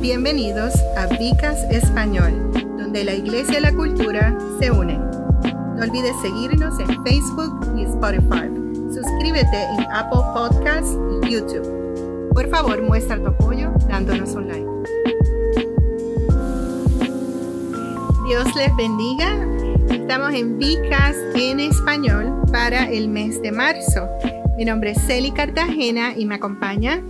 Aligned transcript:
Bienvenidos 0.00 0.72
a 0.96 1.06
Vicas 1.18 1.62
Español, 1.70 2.50
donde 2.78 3.04
la 3.04 3.12
iglesia 3.12 3.58
y 3.58 3.60
la 3.60 3.74
cultura 3.74 4.34
se 4.58 4.70
unen. 4.70 4.98
No 4.98 5.82
olvides 5.82 6.16
seguirnos 6.22 6.80
en 6.80 7.04
Facebook 7.04 7.74
y 7.76 7.82
Spotify. 7.82 8.48
Suscríbete 8.94 9.62
en 9.62 9.80
Apple 9.92 10.22
Podcasts 10.32 10.96
y 11.22 11.32
YouTube. 11.32 12.30
Por 12.32 12.48
favor, 12.48 12.80
muestra 12.80 13.18
tu 13.18 13.26
apoyo 13.26 13.72
dándonos 13.88 14.30
un 14.30 14.48
like. 14.48 14.66
Dios 18.26 18.56
les 18.56 18.74
bendiga. 18.76 19.46
Estamos 19.90 20.32
en 20.32 20.56
Vicas 20.56 21.14
en 21.34 21.60
español 21.60 22.40
para 22.50 22.88
el 22.90 23.10
mes 23.10 23.42
de 23.42 23.52
marzo. 23.52 24.08
Mi 24.56 24.64
nombre 24.64 24.92
es 24.92 25.02
Celi 25.02 25.30
Cartagena 25.30 26.14
y 26.16 26.24
me 26.24 26.36
acompaña 26.36 27.02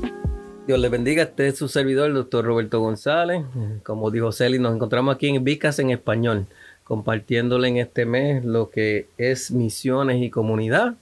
Dios 0.71 0.79
le 0.79 0.89
bendiga. 0.89 1.25
Este 1.25 1.49
es 1.49 1.59
su 1.59 1.67
servidor, 1.67 2.11
el 2.11 2.15
doctor 2.15 2.45
Roberto 2.45 2.79
González. 2.79 3.43
Como 3.83 4.13
dijo 4.13 4.31
Celi, 4.31 4.61
nos 4.61 4.73
encontramos 4.73 5.13
aquí 5.13 5.27
en 5.27 5.43
Vicas 5.43 5.81
en 5.81 5.91
español, 5.91 6.47
compartiéndole 6.85 7.67
en 7.67 7.79
este 7.79 8.07
mes 8.07 8.45
lo 8.45 8.71
que 8.71 9.09
es 9.19 9.51
misiones 9.51 10.23
y 10.23 10.31
comunidad. 10.31 10.95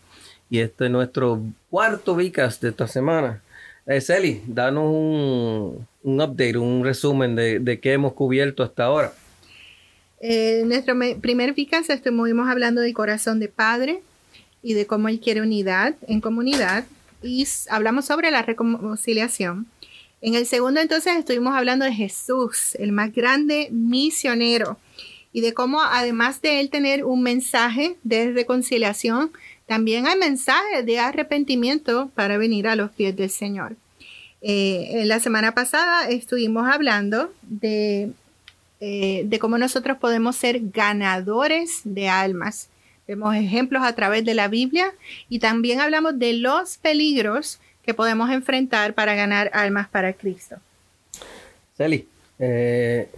Y 0.48 0.60
este 0.60 0.86
es 0.86 0.90
nuestro 0.90 1.42
cuarto 1.68 2.16
Vicas 2.16 2.62
de 2.62 2.70
esta 2.70 2.86
semana. 2.86 3.42
Eh, 3.84 4.00
Celi, 4.00 4.40
danos 4.46 4.84
un, 4.86 5.86
update, 6.02 6.56
un 6.56 6.82
resumen 6.82 7.36
de, 7.36 7.78
qué 7.82 7.92
hemos 7.92 8.14
cubierto 8.14 8.62
hasta 8.62 8.84
ahora. 8.84 9.12
En 10.18 10.66
nuestro 10.66 10.94
primer 11.20 11.52
Vicas 11.52 11.90
estuvimos 11.90 12.48
hablando 12.48 12.80
del 12.80 12.94
corazón 12.94 13.38
de 13.38 13.48
Padre 13.48 14.00
y 14.62 14.72
de 14.72 14.86
cómo 14.86 15.08
Él 15.08 15.20
quiere 15.20 15.42
unidad 15.42 15.94
en 16.06 16.22
comunidad 16.22 16.86
y 17.22 17.46
hablamos 17.70 18.06
sobre 18.06 18.30
la 18.30 18.42
reconciliación. 18.42 19.66
En 20.20 20.34
el 20.34 20.46
segundo 20.46 20.80
entonces 20.80 21.16
estuvimos 21.16 21.54
hablando 21.54 21.84
de 21.84 21.92
Jesús, 21.92 22.74
el 22.74 22.92
más 22.92 23.12
grande 23.12 23.68
misionero, 23.70 24.78
y 25.32 25.40
de 25.40 25.54
cómo 25.54 25.80
además 25.82 26.40
de 26.42 26.60
él 26.60 26.70
tener 26.70 27.04
un 27.04 27.22
mensaje 27.22 27.96
de 28.02 28.32
reconciliación, 28.32 29.30
también 29.66 30.06
hay 30.06 30.18
mensajes 30.18 30.84
de 30.84 30.98
arrepentimiento 30.98 32.10
para 32.14 32.38
venir 32.38 32.66
a 32.66 32.74
los 32.74 32.90
pies 32.90 33.14
del 33.14 33.30
Señor. 33.30 33.76
Eh, 34.40 35.02
la 35.04 35.20
semana 35.20 35.54
pasada 35.54 36.08
estuvimos 36.08 36.68
hablando 36.68 37.32
de, 37.42 38.12
eh, 38.80 39.22
de 39.26 39.38
cómo 39.38 39.58
nosotros 39.58 39.98
podemos 39.98 40.36
ser 40.36 40.60
ganadores 40.72 41.80
de 41.84 42.08
almas. 42.08 42.68
Vemos 43.08 43.34
ejemplos 43.34 43.82
a 43.82 43.94
través 43.94 44.22
de 44.26 44.34
la 44.34 44.48
Biblia 44.48 44.92
y 45.30 45.38
también 45.38 45.80
hablamos 45.80 46.18
de 46.18 46.34
los 46.34 46.76
peligros 46.76 47.58
que 47.82 47.94
podemos 47.94 48.30
enfrentar 48.30 48.92
para 48.92 49.14
ganar 49.14 49.50
almas 49.54 49.88
para 49.88 50.12
Cristo. 50.12 50.56
Celi, 51.74 52.06
eh, 52.38 53.08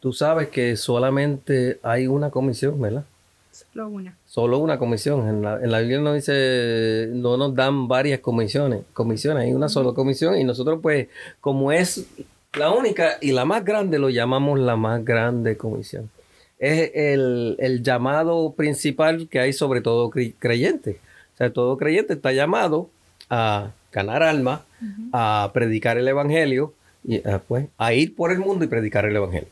tú 0.00 0.12
sabes 0.12 0.48
que 0.48 0.76
solamente 0.76 1.78
hay 1.82 2.06
una 2.08 2.28
comisión, 2.28 2.78
¿verdad? 2.78 3.06
Solo 3.50 3.88
una. 3.88 4.14
Solo 4.26 4.58
una 4.58 4.78
comisión. 4.78 5.26
En 5.26 5.40
la, 5.40 5.54
en 5.54 5.70
la 5.70 5.78
Biblia 5.80 6.00
no 6.00 6.12
dice, 6.12 7.08
no 7.10 7.38
nos 7.38 7.54
dan 7.54 7.88
varias 7.88 8.20
comisiones, 8.20 8.82
comisiones, 8.92 9.44
hay 9.44 9.54
una 9.54 9.70
sola 9.70 9.94
comisión 9.94 10.38
y 10.38 10.44
nosotros 10.44 10.78
pues 10.82 11.08
como 11.40 11.72
es 11.72 12.04
la 12.52 12.70
única 12.70 13.16
y 13.22 13.32
la 13.32 13.46
más 13.46 13.64
grande 13.64 13.98
lo 13.98 14.10
llamamos 14.10 14.58
la 14.60 14.76
más 14.76 15.02
grande 15.02 15.56
comisión 15.56 16.10
es 16.58 16.90
el, 16.94 17.82
llamado 17.82 18.52
principal 18.56 19.28
que 19.28 19.40
hay 19.40 19.52
sobre 19.52 19.80
todo 19.80 20.10
creyente. 20.10 20.98
O 21.34 21.36
sea, 21.38 21.52
todo 21.52 21.76
creyente 21.76 22.14
está 22.14 22.32
llamado 22.32 22.90
a 23.30 23.70
ganar 23.92 24.22
alma, 24.22 24.64
a 25.12 25.50
predicar 25.54 25.98
el 25.98 26.08
evangelio, 26.08 26.74
y 27.04 27.26
ah, 27.26 27.40
pues, 27.46 27.66
a 27.78 27.94
ir 27.94 28.14
por 28.14 28.32
el 28.32 28.38
mundo 28.38 28.64
y 28.64 28.68
predicar 28.68 29.04
el 29.04 29.16
evangelio. 29.16 29.48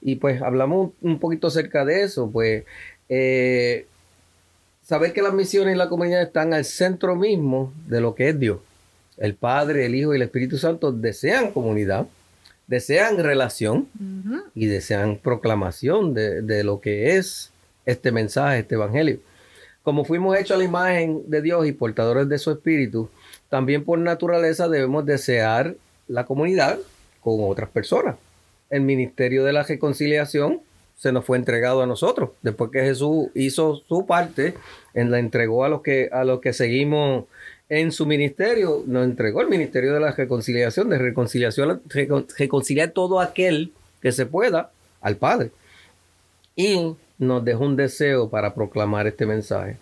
Y 0.00 0.16
pues 0.16 0.40
hablamos 0.42 0.92
un 1.00 1.18
poquito 1.18 1.48
acerca 1.48 1.84
de 1.84 2.02
eso, 2.02 2.30
pues 2.30 2.64
eh, 3.08 3.86
saber 4.82 5.12
que 5.12 5.22
las 5.22 5.34
misiones 5.34 5.74
y 5.74 5.78
la 5.78 5.88
comunidad 5.88 6.22
están 6.22 6.54
al 6.54 6.64
centro 6.64 7.16
mismo 7.16 7.72
de 7.86 8.00
lo 8.00 8.14
que 8.14 8.28
es 8.28 8.38
Dios. 8.38 8.60
El 9.16 9.34
Padre, 9.34 9.86
el 9.86 9.94
Hijo 9.94 10.12
y 10.12 10.16
el 10.16 10.22
Espíritu 10.22 10.58
Santo 10.58 10.92
desean 10.92 11.50
comunidad, 11.50 12.06
desean 12.66 13.22
relación 13.22 13.88
y 14.54 14.66
desean 14.66 15.18
proclamación 15.18 16.14
de, 16.14 16.64
lo 16.64 16.80
que 16.80 17.16
es 17.16 17.52
este 17.84 18.12
mensaje, 18.12 18.60
este 18.60 18.74
evangelio. 18.74 19.18
Como 19.82 20.04
fuimos 20.04 20.36
hechos 20.36 20.56
a 20.56 20.58
la 20.58 20.64
imagen 20.64 21.22
de 21.28 21.42
Dios 21.42 21.66
y 21.66 21.72
portadores 21.72 22.28
de 22.28 22.38
su 22.38 22.50
espíritu, 22.50 23.08
también 23.48 23.84
por 23.84 23.98
naturaleza 23.98 24.68
debemos 24.68 25.06
desear 25.06 25.76
la 26.08 26.26
comunidad 26.26 26.78
con 27.20 27.36
otras 27.40 27.70
personas. 27.70 28.16
El 28.68 28.82
ministerio 28.82 29.44
de 29.44 29.52
la 29.52 29.62
reconciliación 29.62 30.60
se 30.96 31.12
nos 31.12 31.24
fue 31.24 31.36
entregado 31.36 31.82
a 31.82 31.86
nosotros. 31.86 32.30
Después 32.42 32.70
que 32.72 32.80
Jesús 32.80 33.28
hizo 33.34 33.76
su 33.88 34.06
parte, 34.06 34.54
en 34.94 35.10
la 35.10 35.18
entregó 35.18 35.64
a 35.64 35.68
los 35.68 35.82
que, 35.82 36.08
a 36.10 36.24
los 36.24 36.40
que 36.40 36.52
seguimos 36.52 37.26
en 37.68 37.90
su 37.92 38.06
ministerio 38.06 38.84
nos 38.86 39.04
entregó 39.04 39.40
el 39.40 39.48
ministerio 39.48 39.92
de 39.92 40.00
la 40.00 40.12
reconciliación, 40.12 40.88
de 40.88 40.98
reconciliación, 40.98 41.82
reconciliar 42.38 42.90
todo 42.90 43.20
aquel 43.20 43.72
que 44.00 44.12
se 44.12 44.26
pueda 44.26 44.70
al 45.00 45.16
Padre. 45.16 45.50
Y 46.54 46.94
nos 47.18 47.44
dejó 47.44 47.64
un 47.64 47.76
deseo 47.76 48.28
para 48.30 48.54
proclamar 48.54 49.06
este 49.06 49.26
mensaje. 49.26 49.76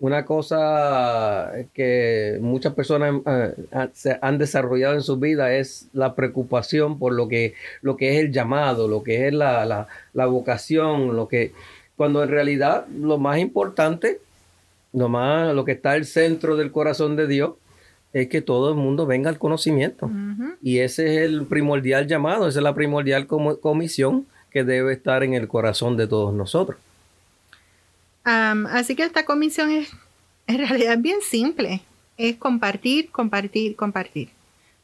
Una 0.00 0.24
cosa 0.24 1.52
que 1.74 2.38
muchas 2.40 2.72
personas 2.72 3.20
eh, 3.26 4.18
han 4.22 4.38
desarrollado 4.38 4.94
en 4.94 5.02
su 5.02 5.16
vida 5.18 5.52
es 5.54 5.88
la 5.92 6.14
preocupación 6.14 7.00
por 7.00 7.12
lo 7.12 7.26
que, 7.26 7.54
lo 7.82 7.96
que 7.96 8.14
es 8.14 8.20
el 8.24 8.32
llamado, 8.32 8.86
lo 8.86 9.02
que 9.02 9.26
es 9.26 9.34
la, 9.34 9.66
la, 9.66 9.88
la 10.12 10.26
vocación, 10.26 11.16
lo 11.16 11.26
que, 11.26 11.52
cuando 11.96 12.22
en 12.22 12.28
realidad 12.28 12.86
lo 12.86 13.18
más 13.18 13.38
importante 13.38 14.20
nomás 14.92 15.54
lo 15.54 15.64
que 15.64 15.72
está 15.72 15.92
al 15.92 16.04
centro 16.04 16.56
del 16.56 16.72
corazón 16.72 17.16
de 17.16 17.26
Dios 17.26 17.52
es 18.12 18.28
que 18.28 18.40
todo 18.40 18.70
el 18.70 18.74
mundo 18.74 19.06
venga 19.06 19.28
al 19.28 19.38
conocimiento. 19.38 20.10
Y 20.62 20.78
ese 20.78 21.16
es 21.16 21.30
el 21.30 21.46
primordial 21.46 22.06
llamado, 22.06 22.48
esa 22.48 22.58
es 22.58 22.62
la 22.62 22.74
primordial 22.74 23.26
comisión 23.26 24.26
que 24.50 24.64
debe 24.64 24.92
estar 24.92 25.22
en 25.22 25.34
el 25.34 25.46
corazón 25.46 25.96
de 25.96 26.06
todos 26.06 26.34
nosotros. 26.34 26.78
así 28.24 28.96
que 28.96 29.04
esta 29.04 29.24
comisión 29.24 29.70
es 29.70 29.90
en 30.46 30.58
realidad 30.58 30.98
bien 30.98 31.18
simple. 31.22 31.82
Es 32.16 32.36
compartir, 32.36 33.10
compartir, 33.10 33.76
compartir. 33.76 34.30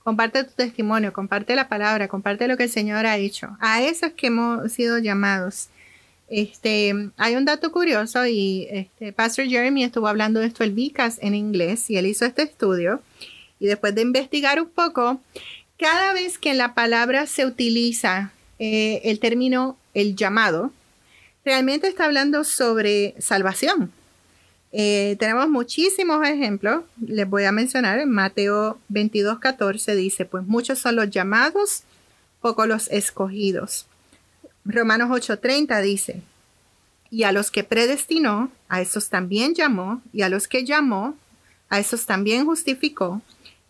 Comparte 0.04 0.44
tu 0.44 0.52
testimonio, 0.52 1.12
comparte 1.12 1.56
la 1.56 1.68
palabra, 1.68 2.06
comparte 2.06 2.46
lo 2.46 2.56
que 2.56 2.64
el 2.64 2.70
Señor 2.70 3.06
ha 3.06 3.16
hecho. 3.16 3.56
A 3.58 3.82
eso 3.82 4.06
es 4.06 4.12
que 4.12 4.26
hemos 4.26 4.70
sido 4.70 4.98
llamados. 4.98 5.68
Este, 6.36 6.92
hay 7.16 7.36
un 7.36 7.44
dato 7.44 7.70
curioso 7.70 8.26
y 8.26 8.66
este, 8.68 9.12
Pastor 9.12 9.44
Jeremy 9.46 9.84
estuvo 9.84 10.08
hablando 10.08 10.40
de 10.40 10.46
esto 10.46 10.64
el 10.64 10.72
Vicas 10.72 11.20
en 11.22 11.32
inglés 11.32 11.88
y 11.90 11.96
él 11.96 12.06
hizo 12.06 12.24
este 12.24 12.42
estudio 12.42 13.00
y 13.60 13.66
después 13.66 13.94
de 13.94 14.02
investigar 14.02 14.60
un 14.60 14.68
poco, 14.68 15.20
cada 15.78 16.12
vez 16.12 16.38
que 16.38 16.50
en 16.50 16.58
la 16.58 16.74
palabra 16.74 17.28
se 17.28 17.46
utiliza 17.46 18.32
eh, 18.58 19.00
el 19.04 19.20
término 19.20 19.78
el 19.94 20.16
llamado, 20.16 20.72
realmente 21.44 21.86
está 21.86 22.06
hablando 22.06 22.42
sobre 22.42 23.14
salvación. 23.20 23.92
Eh, 24.72 25.14
tenemos 25.20 25.48
muchísimos 25.48 26.26
ejemplos, 26.26 26.82
les 27.00 27.30
voy 27.30 27.44
a 27.44 27.52
mencionar, 27.52 28.00
en 28.00 28.10
Mateo 28.10 28.80
22, 28.88 29.38
14 29.38 29.94
dice, 29.94 30.24
pues 30.24 30.42
muchos 30.44 30.80
son 30.80 30.96
los 30.96 31.08
llamados, 31.10 31.84
pocos 32.40 32.66
los 32.66 32.88
escogidos. 32.88 33.86
Romanos 34.64 35.10
8:30 35.10 35.80
dice, 35.82 36.22
y 37.10 37.24
a 37.24 37.32
los 37.32 37.50
que 37.50 37.64
predestinó, 37.64 38.50
a 38.68 38.80
esos 38.80 39.08
también 39.08 39.54
llamó, 39.54 40.02
y 40.12 40.22
a 40.22 40.28
los 40.28 40.48
que 40.48 40.64
llamó, 40.64 41.16
a 41.68 41.78
esos 41.78 42.06
también 42.06 42.46
justificó, 42.46 43.20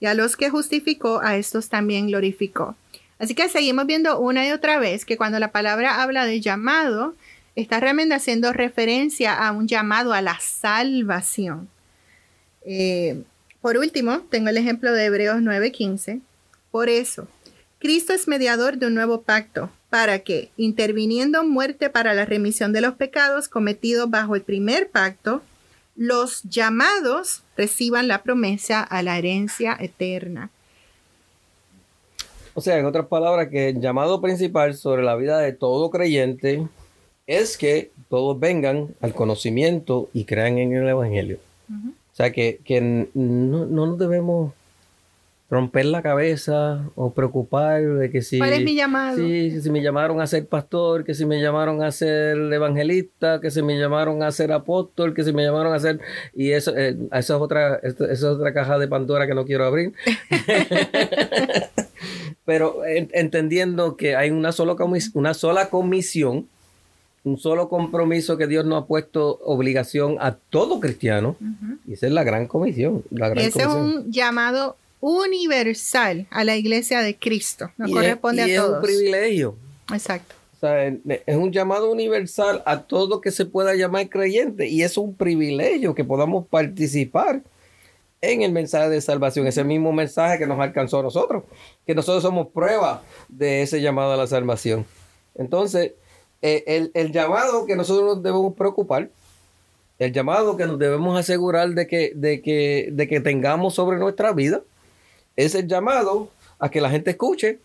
y 0.01 0.07
a 0.07 0.15
los 0.15 0.37
que 0.37 0.51
justificó, 0.51 1.21
a 1.21 1.37
estos 1.37 1.69
también 1.69 2.07
glorificó. 2.07 2.77
Así 3.19 3.35
que 3.35 3.49
seguimos 3.49 3.87
viendo 3.87 4.19
una 4.19 4.47
y 4.47 4.53
otra 4.53 4.79
vez 4.79 5.05
que 5.05 5.17
cuando 5.17 5.39
la 5.39 5.53
palabra 5.53 6.03
habla 6.03 6.27
de 6.27 6.41
llamado, 6.41 7.15
está 7.57 7.81
realmente 7.81 8.15
haciendo 8.15 8.53
referencia 8.53 9.35
a 9.35 9.53
un 9.53 9.69
llamado 9.69 10.13
a 10.13 10.23
la 10.23 10.39
salvación. 10.41 11.69
Eh, 12.67 13.23
por 13.61 13.79
último, 13.79 14.21
tengo 14.31 14.49
el 14.49 14.57
ejemplo 14.57 14.93
de 14.93 15.07
Hebreos 15.07 15.41
9:15. 15.41 16.21
Por 16.71 16.89
eso, 16.89 17.29
Cristo 17.79 18.13
es 18.13 18.29
mediador 18.29 18.79
de 18.79 18.87
un 18.87 18.95
nuevo 18.95 19.23
pacto 19.23 19.71
para 19.95 20.19
que, 20.19 20.51
interviniendo 20.57 21.45
muerte 21.45 21.89
para 21.89 22.15
la 22.15 22.25
remisión 22.25 22.73
de 22.73 22.81
los 22.81 22.95
pecados 22.95 23.47
cometidos 23.47 24.11
bajo 24.11 24.35
el 24.35 24.43
primer 24.43 24.91
pacto, 24.91 25.41
los 25.95 26.43
llamados 26.43 27.45
reciban 27.57 28.09
la 28.09 28.25
promesa 28.25 28.83
a 28.83 29.05
la 29.05 29.17
herencia 29.17 29.77
eterna. 29.79 30.51
O 32.55 32.61
sea, 32.61 32.77
en 32.77 32.87
otras 32.87 33.07
palabras, 33.07 33.51
que 33.51 33.69
el 33.69 33.81
llamado 33.81 34.21
principal 34.21 34.75
sobre 34.75 35.05
la 35.05 35.15
vida 35.15 35.39
de 35.39 35.53
todo 35.53 35.91
creyente 35.91 36.67
es 37.29 37.57
que 37.57 37.93
todos 38.09 38.41
vengan 38.41 38.97
al 39.01 39.15
conocimiento 39.15 40.11
y 40.13 40.25
crean 40.25 40.59
en 40.59 40.73
el 40.73 40.89
Evangelio. 40.89 41.39
O 41.71 42.17
sea, 42.17 42.33
que, 42.33 42.59
no, 43.15 43.67
no, 43.67 43.87
nos 43.87 43.97
debemos 43.97 44.55
romper 45.51 45.85
la 45.85 46.03
cabeza 46.03 46.89
o 46.95 47.13
preocupar 47.13 47.83
de 47.83 48.11
que 48.11 48.23
si... 48.23 48.39
¿Cuál 48.39 48.55
es 48.55 48.65
mi 48.65 48.75
llamado? 48.75 49.19
Si 49.19 49.71
me 49.71 49.83
llamaron 49.83 50.21
a 50.21 50.27
ser 50.27 50.47
pastor, 50.47 51.05
que 51.05 51.15
si 51.15 51.27
me 51.27 51.41
llamaron 51.41 51.83
a 51.83 51.93
ser 51.93 52.37
evangelista, 52.53 53.41
que 53.41 53.51
si 53.51 53.63
me 53.63 53.79
llamaron 53.79 54.23
a 54.23 54.33
ser 54.33 54.53
apóstol, 54.53 55.15
que 55.15 55.23
si 55.23 55.33
me 55.33 55.45
llamaron 55.45 55.75
a 55.75 55.79
ser... 55.79 56.01
Y 56.35 56.53
eso, 56.53 56.75
eh, 56.77 56.97
eso 57.13 57.37
es 57.37 57.43
otra, 57.43 57.77
eso 57.77 58.07
es 58.07 58.25
otra 58.25 58.55
caja 58.55 58.79
de 58.79 58.89
Pandora 58.89 59.27
que 59.27 59.35
no 59.35 59.45
quiero 59.45 59.67
abrir. 59.67 59.93
Pero 62.45 62.85
entendiendo 62.85 63.97
que 63.97 64.17
hay 64.17 64.31
una, 64.31 64.53
sola 64.53 64.77
una 65.15 65.35
sola 65.35 65.71
comisión, 65.71 66.47
un 67.23 67.39
solo 67.39 67.69
compromiso 67.69 68.37
que 68.37 68.47
Dios 68.47 68.67
nos 68.67 68.83
ha 68.83 68.87
puesto 68.87 69.41
obligación 69.45 70.17
a 70.21 70.33
todo 70.33 70.81
cristiano, 70.81 71.37
y 71.87 71.95
esa 71.95 72.07
es 72.07 72.13
la 72.13 72.23
gran 72.23 72.47
comisión. 72.47 73.03
La 73.11 73.31
gran 73.31 73.43
Ese 73.43 73.63
es 73.63 73.67
un 73.67 74.13
llamado 74.13 74.77
universal 75.07 76.27
a 76.31 76.45
la 76.45 76.57
iglesia 76.57 77.03
de 77.03 77.19
Cristo. 77.19 77.71
Nos 77.77 77.91
corresponde 77.91 78.43
a 78.43 78.47
todos. 78.47 78.71
Es 78.71 78.77
un 78.77 78.83
privilegio. 78.83 79.57
Exacto. 79.93 80.35
O 80.55 80.57
sea, 80.57 80.87
es 80.87 81.37
un 81.37 81.53
llamado 81.53 81.91
universal 81.93 82.63
a 82.65 82.85
todo 82.85 83.21
que 83.21 83.31
se 83.31 83.45
pueda 83.45 83.75
llamar 83.75 84.09
creyente 84.09 84.67
y 84.67 84.83
es 84.83 84.97
un 84.97 85.15
privilegio 85.15 85.95
que 85.95 86.05
podamos 86.05 86.47
participar 86.47 87.43
en 88.23 88.41
el 88.41 88.53
mensaje 88.53 88.89
de 88.89 89.03
salvación, 89.03 89.47
ese 89.47 89.63
mismo 89.63 89.93
mensaje 89.93 90.39
que 90.39 90.47
nos 90.47 90.59
alcanzó 90.59 91.01
a 91.01 91.03
nosotros, 91.03 91.45
que 91.87 91.95
nosotros 91.95 92.23
somos 92.23 92.47
prueba 92.49 93.03
de 93.29 93.61
ese 93.61 93.83
llamado 93.83 94.15
a 94.15 94.17
la 94.17 94.27
salvación. 94.27 94.87
Entonces, 95.35 95.93
eh, 96.41 96.91
el, 96.95 97.13
llamado 97.13 97.67
que 97.67 97.77
nosotros 97.77 98.07
nos 98.07 98.23
debemos 98.23 98.55
preocupar, 98.55 99.11
el 99.99 100.13
llamado 100.15 100.57
que 100.57 100.65
nos 100.65 100.79
debemos 100.79 101.19
asegurar 101.21 101.69
de 101.75 101.87
que, 101.87 102.13
de 102.15 102.41
que, 102.41 102.89
de 102.91 103.07
que 103.07 103.21
tengamos 103.21 103.75
sobre 103.75 103.99
nuestra 103.99 104.33
vida, 104.33 104.63
es 105.37 105.55
el 105.55 105.67
llamado 105.67 106.31
a 106.59 106.71
que 106.71 106.81
la 106.81 106.91
gente 106.91 107.11
escuche 107.11 107.59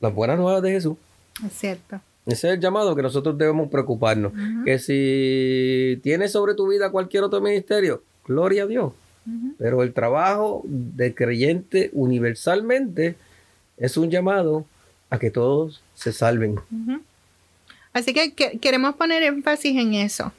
las 0.00 0.14
buenas 0.14 0.38
nuevas 0.38 0.62
de 0.62 0.72
Jesús. 0.72 0.96
Es 1.44 1.52
cierto. 1.52 2.00
Ese 2.26 2.48
es 2.48 2.54
el 2.54 2.60
llamado 2.60 2.94
que 2.94 3.02
nosotros 3.02 3.38
debemos 3.38 3.70
preocuparnos. 3.70 4.32
Que 4.64 4.78
si 4.78 5.98
tienes 6.02 6.32
sobre 6.32 6.54
tu 6.54 6.68
vida 6.68 6.90
cualquier 6.90 7.24
otro 7.24 7.40
ministerio, 7.40 8.02
gloria 8.26 8.64
a 8.64 8.66
Dios. 8.66 8.92
Pero 9.58 9.82
el 9.82 9.92
trabajo 9.92 10.62
de 10.64 11.14
creyente 11.14 11.90
universalmente 11.92 13.16
es 13.76 13.96
un 13.96 14.10
llamado 14.10 14.66
a 15.10 15.18
que 15.18 15.30
todos 15.30 15.82
se 15.94 16.12
salven. 16.12 16.60
Así 17.92 18.12
que, 18.12 18.32
queremos 18.60 18.94
poner 18.96 19.22
énfasis 19.22 19.76
en 19.76 19.94
eso, 19.94 20.32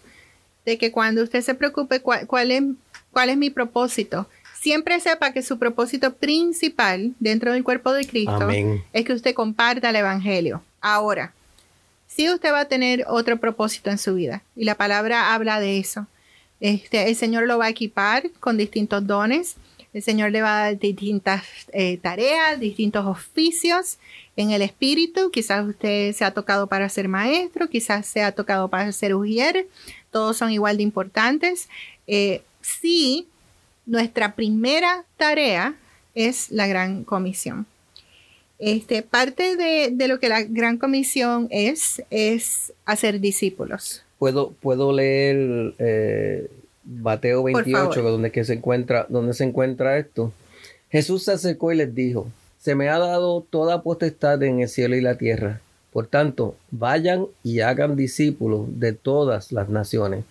de 0.66 0.78
que 0.78 0.92
cuando 0.92 1.24
usted 1.24 1.42
se 1.42 1.56
preocupe 1.56 2.02
cuál, 2.02 2.52
es, 2.52 2.64
cuál 3.12 3.30
es 3.30 3.38
mi 3.38 3.50
propósito, 3.50 4.28
siempre 4.60 5.00
sepa 5.00 5.32
que 5.32 5.42
su 5.42 5.58
propósito 5.58 6.14
principal 6.14 7.14
dentro 7.20 7.54
del 7.54 7.64
cuerpo 7.64 7.94
de 7.94 8.06
Cristo 8.06 8.50
es 8.50 9.06
que 9.06 9.14
usted 9.14 9.34
comparta 9.34 9.90
el 9.90 9.96
Evangelio. 9.96 10.64
Ahora, 10.82 11.34
si 12.08 12.30
usted 12.30 12.52
va 12.52 12.62
a 12.62 12.66
tener 12.66 13.06
otro 13.08 13.38
propósito 13.38 13.90
en 13.90 13.98
su 13.98 14.16
vida, 14.16 14.44
y 14.56 14.66
la 14.66 14.76
palabra 14.76 15.34
habla 15.34 15.60
de 15.60 15.80
eso, 15.80 16.08
este, 16.60 17.08
el 17.08 17.16
Señor 17.16 17.48
lo 17.48 17.58
va 17.58 17.66
a 17.66 17.70
equipar 17.70 18.30
con 18.40 18.58
distintos 18.58 19.08
dones. 19.08 19.56
El 19.94 20.04
Señor 20.04 20.32
le 20.32 20.42
va 20.42 20.60
a 20.60 20.64
dar 20.66 20.80
distintas 20.80 21.44
eh, 21.72 21.98
tareas, 21.98 22.60
distintos 22.60 23.06
oficios 23.06 23.98
en 24.36 24.52
el 24.52 24.62
espíritu. 24.62 25.32
Quizás 25.32 25.66
usted 25.66 26.14
se 26.14 26.26
ha 26.26 26.32
tocado 26.32 26.68
para 26.68 26.90
ser 26.90 27.08
maestro, 27.08 27.70
quizás 27.70 28.06
se 28.06 28.22
ha 28.22 28.34
tocado 28.34 28.68
para 28.68 28.92
ser 28.92 29.16
ujier. 29.16 29.68
Todos 30.12 30.38
son 30.38 30.52
igual 30.52 30.78
de 30.78 30.84
importantes. 30.84 31.70
Eh, 32.08 32.44
sí, 32.62 33.29
nuestra 33.90 34.36
primera 34.36 35.06
tarea 35.18 35.76
es 36.16 36.52
la 36.52 36.68
gran 36.68 37.04
comisión. 37.04 37.66
Este, 38.58 39.02
parte 39.04 39.56
de, 39.56 40.08
lo 40.08 40.20
que 40.20 40.30
la 40.30 40.44
gran 40.44 40.78
comisión 40.78 41.48
es, 41.50 42.02
es 42.10 42.74
hacer 42.86 43.20
discípulos 43.20 44.04
puedo, 44.20 44.52
puedo 44.52 44.92
leer 44.92 45.74
eh, 45.80 46.48
Mateo 46.84 47.44
28, 47.44 48.02
donde 48.04 48.32
que 48.32 48.44
se 48.44 48.54
encuentra, 48.54 49.08
donde 49.10 49.34
se 49.34 49.46
encuentra 49.46 49.98
esto. 49.98 50.32
Jesús 50.92 51.24
se 51.24 51.32
acercó 51.32 51.72
y 51.72 51.78
les 51.78 51.96
dijo, 51.96 52.28
se 52.60 52.76
me 52.76 52.90
ha 52.90 53.00
dado 53.00 53.42
toda 53.50 53.82
potestad 53.82 54.44
en 54.44 54.60
el 54.60 54.70
cielo 54.70 54.96
y 54.96 55.02
la 55.02 55.18
tierra. 55.18 55.62
Por 55.92 56.06
tanto, 56.06 56.56
vayan 56.70 57.26
y 57.42 57.62
hagan 57.62 57.96
discípulos 57.96 58.68
de 58.80 58.94
todas 58.94 59.52
las 59.52 59.70
naciones, 59.70 60.26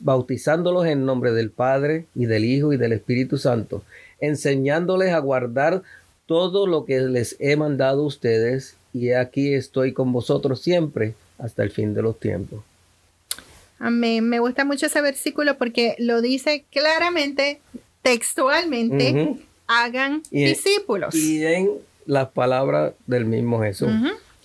bautizándolos 0.00 0.86
en 0.86 1.04
nombre 1.04 1.32
del 1.32 1.50
Padre 1.50 2.06
y 2.14 2.24
del 2.24 2.44
Hijo 2.44 2.72
y 2.72 2.78
del 2.78 2.92
Espíritu 2.92 3.36
Santo, 3.36 3.82
enseñándoles 4.18 5.12
a 5.12 5.18
guardar 5.18 5.82
todo 6.26 6.66
lo 6.66 6.86
que 6.86 7.00
les 7.00 7.36
he 7.38 7.56
mandado 7.56 8.02
a 8.02 8.06
ustedes, 8.06 8.76
y 8.94 9.12
aquí 9.12 9.52
estoy 9.52 9.92
con 9.92 10.12
vosotros 10.12 10.62
siempre 10.62 11.14
hasta 11.38 11.62
el 11.62 11.70
fin 11.70 11.92
de 11.92 12.02
los 12.02 12.18
tiempos. 12.18 12.62
Amén. 13.78 14.26
Me 14.28 14.38
gusta 14.38 14.64
mucho 14.64 14.86
ese 14.86 15.02
versículo 15.02 15.58
porque 15.58 15.96
lo 15.98 16.22
dice 16.22 16.64
claramente, 16.70 17.60
textualmente, 18.00 19.36
hagan 19.66 20.22
discípulos. 20.30 21.14
Y 21.14 21.44
en 21.44 21.70
las 22.06 22.28
palabras 22.28 22.94
del 23.06 23.26
mismo 23.26 23.60
Jesús. 23.60 23.90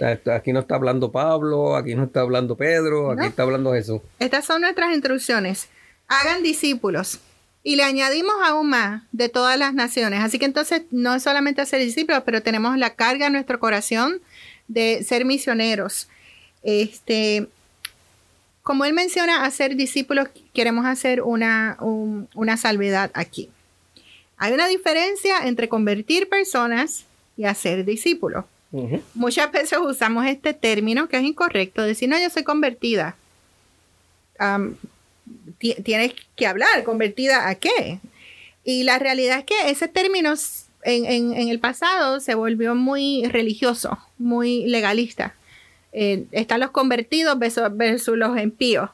Aquí 0.01 0.53
no 0.53 0.59
está 0.59 0.75
hablando 0.75 1.11
Pablo, 1.11 1.75
aquí 1.75 1.95
no 1.95 2.03
está 2.03 2.21
hablando 2.21 2.55
Pedro, 2.55 3.11
aquí 3.11 3.27
está 3.27 3.43
hablando 3.43 3.73
Jesús. 3.73 4.01
Estas 4.19 4.45
son 4.45 4.61
nuestras 4.61 4.93
instrucciones. 4.93 5.69
Hagan 6.07 6.43
discípulos. 6.43 7.19
Y 7.63 7.75
le 7.75 7.83
añadimos 7.83 8.35
aún 8.45 8.69
más 8.69 9.03
de 9.11 9.27
todas 9.27 9.59
las 9.59 9.73
naciones. 9.73 10.23
Así 10.23 10.39
que 10.39 10.45
entonces 10.45 10.83
no 10.91 11.15
es 11.15 11.23
solamente 11.23 11.59
hacer 11.59 11.81
discípulos, 11.81 12.23
pero 12.25 12.41
tenemos 12.41 12.77
la 12.77 12.95
carga 12.95 13.27
en 13.27 13.33
nuestro 13.33 13.59
corazón 13.59 14.21
de 14.69 15.03
ser 15.03 15.25
misioneros. 15.25 16.07
Este, 16.63 17.47
como 18.63 18.85
él 18.85 18.93
menciona 18.93 19.43
hacer 19.43 19.75
discípulos, 19.75 20.29
queremos 20.53 20.85
hacer 20.85 21.21
una, 21.21 21.77
una 21.81 22.55
salvedad 22.55 23.11
aquí. 23.13 23.49
Hay 24.37 24.53
una 24.53 24.67
diferencia 24.67 25.45
entre 25.45 25.67
convertir 25.67 26.29
personas 26.29 27.05
y 27.35 27.45
hacer 27.45 27.83
discípulos. 27.83 28.45
Muchas 29.13 29.51
veces 29.51 29.79
usamos 29.79 30.25
este 30.25 30.53
término 30.53 31.07
que 31.07 31.17
es 31.17 31.23
incorrecto, 31.23 31.83
decir, 31.83 32.09
no, 32.09 32.19
yo 32.19 32.29
soy 32.29 32.43
convertida. 32.43 33.15
tienes 35.57 36.13
que 36.35 36.47
hablar, 36.47 36.83
convertida 36.83 37.47
a 37.47 37.55
qué. 37.55 37.99
Y 38.63 38.83
la 38.83 38.99
realidad 38.99 39.39
es 39.39 39.45
que 39.45 39.69
ese 39.69 39.87
término 39.87 40.35
en, 40.83 41.49
el 41.49 41.59
pasado 41.59 42.19
se 42.19 42.35
volvió 42.35 42.75
muy 42.75 43.25
religioso, 43.25 43.97
muy 44.17 44.65
legalista. 44.67 45.35
Eh, 45.93 46.25
están 46.31 46.59
los 46.59 46.71
convertidos 46.71 47.37
versus, 47.39 48.17
los 48.17 48.39
impíos. 48.39 48.89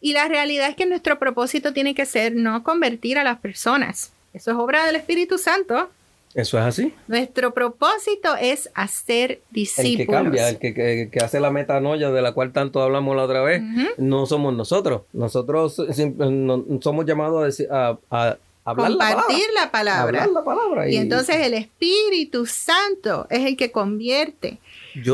Y 0.00 0.12
la 0.12 0.28
realidad 0.28 0.68
es 0.68 0.76
que 0.76 0.86
nuestro 0.86 1.18
propósito 1.18 1.72
tiene 1.72 1.94
que 1.94 2.06
ser 2.06 2.34
no 2.34 2.62
convertir 2.64 3.18
a 3.18 3.24
las 3.24 3.38
personas. 3.38 4.12
Eso 4.34 4.50
es 4.50 4.56
obra 4.56 4.84
del 4.84 4.96
Espíritu 4.96 5.38
Santo. 5.38 5.90
Eso 6.34 6.58
es 6.58 6.64
así. 6.64 6.94
Nuestro 7.08 7.52
propósito 7.52 8.34
es 8.40 8.70
hacer 8.74 9.42
discípulos. 9.50 9.92
El 9.92 9.98
que 9.98 10.06
cambia, 10.06 10.48
el 10.48 11.10
que, 11.10 11.18
hace 11.22 11.40
la 11.40 11.50
metanoia 11.50 12.10
de 12.10 12.22
la 12.22 12.32
cual 12.32 12.52
tanto 12.52 12.80
hablamos 12.80 13.14
la 13.16 13.24
otra 13.24 13.42
vez, 13.42 13.62
no 13.98 14.24
somos 14.24 14.54
nosotros. 14.54 15.02
Nosotros 15.12 15.76
somos 16.80 17.04
llamados 17.04 17.62
a, 17.70 17.98
a, 18.10 18.38
hablar 18.64 18.92
compartir 18.92 19.44
la 19.54 19.70
palabra. 19.70 20.22
Hablar 20.22 20.30
la 20.30 20.44
palabra. 20.44 20.88
Y, 20.88 20.96
entonces 20.96 21.36
el 21.36 21.52
Espíritu 21.52 22.46
Santo 22.46 23.26
es 23.28 23.44
el 23.44 23.56
que 23.56 23.70
convierte. 23.70 24.58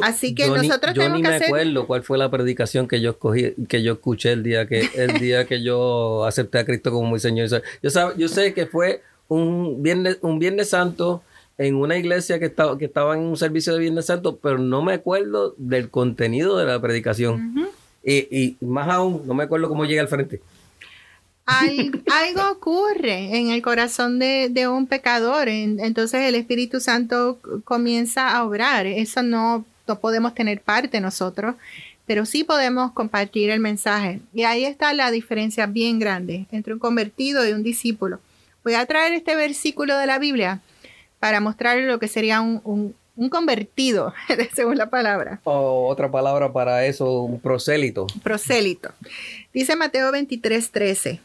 Así 0.03 0.37
que 0.37 0.47
nosotros 0.47 0.95
yo 0.95 1.03
tenemos 1.03 1.19
ni 1.19 1.23
que 1.25 1.31
me 1.31 1.47
acuerdo 1.47 1.87
cuál 1.89 2.05
fue 2.05 2.19
la 2.19 2.31
predicación 2.31 2.87
que 2.87 3.01
yo 3.01 3.11
escogí, 3.11 3.55
que 3.69 3.83
yo 3.83 3.95
escuché 3.95 4.33
el 4.33 4.45
día 4.45 4.69
que 4.69 4.89
el 4.95 5.19
día 5.19 5.47
que 5.47 5.63
yo 5.63 6.25
acepté 6.27 6.59
a 6.59 6.65
Cristo 6.65 6.93
como 6.93 7.11
mi 7.11 7.19
Señor. 7.19 7.49
Yo, 7.83 8.17
yo 8.17 8.29
sé 8.29 8.55
que 8.55 8.67
fue 8.67 9.03
un 9.29 9.83
viernes, 9.83 10.19
un 10.23 10.39
viernes 10.39 10.71
santo 10.71 11.23
en 11.57 11.75
una 11.75 11.97
iglesia 11.97 12.39
que 12.39 12.47
estaba, 12.47 12.79
que 12.79 12.87
estaba 12.87 13.15
en 13.17 13.23
un 13.23 13.37
servicio 13.37 13.73
de 13.73 13.81
Viernes 13.81 14.07
Santo, 14.07 14.37
pero 14.37 14.59
no 14.59 14.81
me 14.83 14.95
acuerdo 14.95 15.55
del 15.57 15.91
contenido 15.91 16.57
de 16.57 16.67
la 16.67 16.81
predicación. 16.81 17.69
y, 18.05 18.15
y, 18.15 18.57
más 18.61 18.89
aún, 18.89 19.23
no 19.27 19.35
me 19.35 19.45
acuerdo 19.45 19.69
cómo 19.69 19.85
llega 19.85 20.03
al 20.03 20.09
frente 20.09 20.41
algo 21.49 22.51
ocurre 22.51 23.39
en 23.39 23.51
el 23.51 23.63
corazón 23.63 24.19
de, 24.19 24.69
un 24.69 24.87
pecador, 24.87 25.49
entonces 25.49 26.21
el 26.23 26.35
Espíritu 26.35 26.81
Santo 26.81 27.39
comienza 27.65 28.37
a 28.37 28.45
obrar. 28.45 28.87
Eso 28.87 29.23
no, 29.23 29.65
no 29.87 29.99
podemos 29.99 30.35
tener 30.35 30.61
parte 30.61 31.01
nosotros, 31.01 31.55
pero 32.07 32.27
sí 32.27 32.45
podemos 32.45 32.93
compartir 32.93 33.51
el 33.51 33.61
mensaje. 33.61 34.21
Y 34.35 34.43
ahí 34.43 34.65
está 34.65 34.93
la 34.93 35.11
diferencia 35.11 35.67
bien 35.67 35.99
grande 35.99 36.47
entre 36.53 36.75
un 36.75 36.79
convertido 36.79 37.49
y 37.49 37.53
un 37.53 37.63
discípulo. 37.63 38.21
Voy 38.69 38.75
a 38.75 38.85
traer 38.85 39.15
este 39.15 39.35
versículo 39.35 39.97
de 39.97 40.07
la 40.07 40.19
Biblia 40.19 40.61
para 41.21 41.41
mostrar 41.41 41.79
lo 41.79 41.99
que 41.99 42.07
sería 42.07 42.43
un, 42.43 42.95
un 43.17 43.29
convertido, 43.31 44.13
según 44.55 44.77
la 44.77 44.91
palabra. 44.91 45.41
O 45.45 45.89
otra 45.89 46.11
palabra 46.11 46.53
para 46.53 46.85
eso, 46.85 47.23
un 47.23 47.41
prosélito. 47.41 48.07
Prosélito. 48.23 48.91
Dice 49.55 49.75
Mateo 49.75 50.13
23, 50.13 50.71
13. 50.71 51.19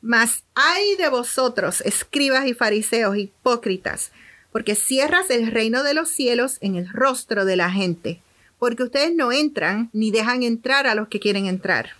Mas 0.00 0.42
hay 0.54 0.96
de 0.96 1.10
vosotros, 1.10 1.82
escribas 1.82 2.46
y 2.46 2.54
fariseos 2.54 3.18
hipócritas, 3.18 4.10
porque 4.50 4.74
cierras 4.74 5.28
el 5.28 5.48
reino 5.52 5.82
de 5.82 5.92
los 5.92 6.08
cielos 6.08 6.56
en 6.62 6.76
el 6.76 6.88
rostro 6.88 7.44
de 7.44 7.56
la 7.56 7.70
gente, 7.70 8.22
porque 8.58 8.84
ustedes 8.84 9.14
no 9.14 9.32
entran 9.32 9.90
ni 9.92 10.10
dejan 10.10 10.44
entrar 10.44 10.86
a 10.86 10.94
los 10.94 11.08
que 11.08 11.20
quieren 11.20 11.44
entrar. 11.44 11.90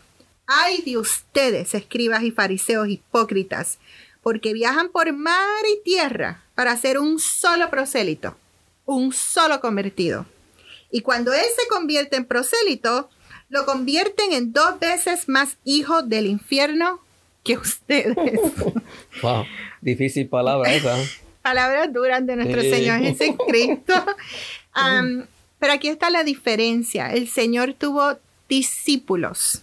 Ay 0.47 0.81
de 0.81 0.97
ustedes, 0.97 1.75
escribas 1.75 2.23
y 2.23 2.31
fariseos 2.31 2.89
hipócritas, 2.89 3.79
porque 4.27 4.53
viajan 4.53 4.89
por 4.89 5.13
mar 5.13 5.63
y 5.73 5.85
tierra 5.85 6.43
para 6.57 6.73
hacer 6.73 6.99
un 6.99 7.21
solo 7.21 7.71
prosélito, 7.71 8.37
un 8.85 9.13
solo 9.13 9.61
convertido. 9.61 10.27
Y 10.91 11.03
cuando 11.03 11.33
él 11.33 11.45
se 11.57 11.69
convierte 11.69 12.17
en 12.17 12.25
prosélito, 12.25 13.09
lo 13.51 13.65
convierten 13.65 14.33
en 14.33 14.53
dos 14.53 14.81
veces 14.81 15.29
más 15.29 15.59
hijo 15.63 16.03
del 16.03 16.27
infierno 16.27 16.99
que 17.45 17.57
ustedes. 17.57 18.17
wow, 19.23 19.45
difícil 19.81 20.29
palabra 20.29 20.75
esa. 20.75 20.97
Palabras 21.43 21.93
duras 21.93 22.27
de 22.27 22.35
nuestro 22.35 22.63
Señor 22.63 22.99
Jesucristo. 23.03 23.95
pero 25.61 25.73
aquí 25.73 25.87
está 25.87 26.11
la 26.11 26.25
diferencia. 26.25 27.13
El 27.13 27.29
Señor 27.29 27.75
tuvo 27.75 28.19
discípulos 28.49 29.63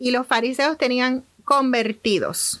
y 0.00 0.10
los 0.10 0.26
fariseos 0.26 0.76
tenían 0.78 1.22
convertidos. 1.44 2.60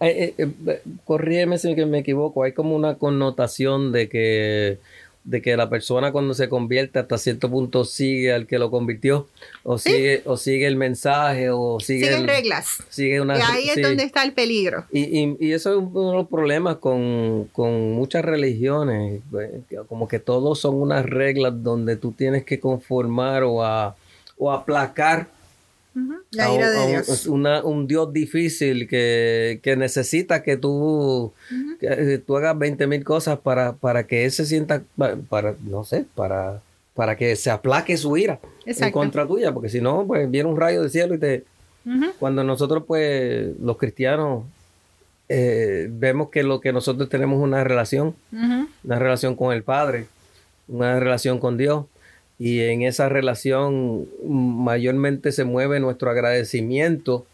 Eh, 0.00 0.34
eh, 0.38 0.48
eh, 0.66 0.82
corrígeme 1.04 1.58
si 1.58 1.74
me 1.74 1.98
equivoco, 1.98 2.42
hay 2.42 2.52
como 2.52 2.74
una 2.74 2.96
connotación 2.96 3.92
de 3.92 4.08
que 4.08 4.78
de 5.22 5.42
que 5.42 5.54
la 5.54 5.68
persona 5.68 6.12
cuando 6.12 6.32
se 6.32 6.48
convierte 6.48 6.98
hasta 6.98 7.18
cierto 7.18 7.50
punto 7.50 7.84
sigue 7.84 8.32
al 8.32 8.46
que 8.46 8.58
lo 8.58 8.70
convirtió 8.70 9.28
o 9.64 9.76
sigue 9.76 10.22
o 10.24 10.38
sigue 10.38 10.66
el 10.66 10.76
mensaje 10.76 11.50
o 11.50 11.78
sigue 11.78 12.06
siguen 12.06 12.26
reglas. 12.26 12.82
sigue 12.88 13.20
una, 13.20 13.38
y 13.38 13.42
ahí 13.42 13.68
es 13.68 13.82
donde 13.82 14.04
está 14.04 14.22
el 14.22 14.32
peligro. 14.32 14.86
Y, 14.90 15.36
y, 15.38 15.52
eso 15.52 15.72
es 15.72 15.76
uno 15.76 16.10
de 16.12 16.16
los 16.16 16.28
problemas 16.28 16.76
con, 16.76 17.50
con 17.52 17.92
muchas 17.92 18.24
religiones 18.24 19.20
pues, 19.30 19.50
como 19.86 20.08
que 20.08 20.18
todos 20.18 20.58
son 20.58 20.76
unas 20.76 21.04
reglas 21.04 21.62
donde 21.62 21.96
tú 21.96 22.12
tienes 22.12 22.44
que 22.44 22.58
conformar 22.58 23.42
o 23.42 23.62
a 23.62 23.96
o 24.38 24.50
aplacar 24.50 25.28
la 26.30 26.54
ira 26.54 26.70
de 26.70 26.88
Dios. 26.88 27.26
un 27.26 27.86
Dios 27.86 28.12
difícil 28.12 28.88
que, 28.88 29.60
necesita 29.76 30.42
que 30.42 30.56
tú, 30.56 31.32
eh, 31.80 32.20
tú 32.24 32.36
hagas 32.36 32.58
20 32.58 32.86
mil 32.86 33.04
cosas 33.04 33.38
para, 33.38 33.74
para 33.74 34.06
que 34.06 34.24
Él 34.24 34.30
se 34.30 34.46
sienta, 34.46 34.82
para, 35.28 35.54
no 35.64 35.84
sé, 35.84 36.06
para, 36.14 36.60
para 36.94 37.16
que 37.16 37.36
se 37.36 37.50
aplaque 37.50 37.96
su 37.96 38.16
ira 38.16 38.40
en 38.64 38.92
contra 38.92 39.26
tuya, 39.26 39.52
porque 39.52 39.68
si 39.68 39.80
no, 39.80 40.06
pues 40.06 40.30
viene 40.30 40.48
un 40.48 40.58
rayo 40.58 40.82
del 40.82 40.90
cielo 40.90 41.14
y 41.14 41.18
te... 41.18 41.44
Cuando 42.18 42.44
nosotros, 42.44 42.84
pues, 42.86 43.58
los 43.58 43.78
cristianos, 43.78 44.44
eh, 45.28 45.88
vemos 45.90 46.28
que 46.28 46.42
lo 46.42 46.60
que 46.60 46.72
nosotros 46.72 47.08
tenemos 47.08 47.40
una 47.42 47.64
relación, 47.64 48.14
una 48.84 48.98
relación 48.98 49.34
con 49.34 49.54
el 49.54 49.62
Padre, 49.62 50.06
una 50.68 51.00
relación 51.00 51.38
con 51.38 51.56
Dios 51.56 51.86
y 52.40 52.62
en 52.62 52.80
esa 52.80 53.10
relación 53.10 54.08
mayormente 54.26 55.30
se 55.30 55.44
mueve 55.44 55.78
nuestro 55.78 56.10
agradecimiento 56.10 57.26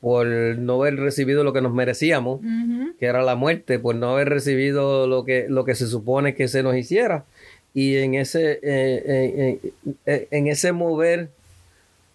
por 0.00 0.26
no 0.26 0.80
haber 0.80 0.96
recibido 0.96 1.44
lo 1.44 1.52
que 1.52 1.60
nos 1.60 1.74
merecíamos, 1.74 2.40
que 2.98 3.04
era 3.04 3.22
la 3.22 3.36
muerte, 3.36 3.78
por 3.78 3.94
no 3.94 4.12
haber 4.14 4.30
recibido 4.30 5.06
lo 5.06 5.26
que, 5.26 5.44
lo 5.50 5.66
que 5.66 5.74
se 5.74 5.86
supone 5.86 6.34
que 6.34 6.48
se 6.48 6.62
nos 6.62 6.76
hiciera. 6.76 7.24
Y 7.74 7.98
en 7.98 8.14
ese, 8.14 8.52
eh, 8.52 8.60
eh, 8.62 9.72
eh, 10.06 10.28
en 10.30 10.46
ese 10.46 10.72
mover 10.72 11.28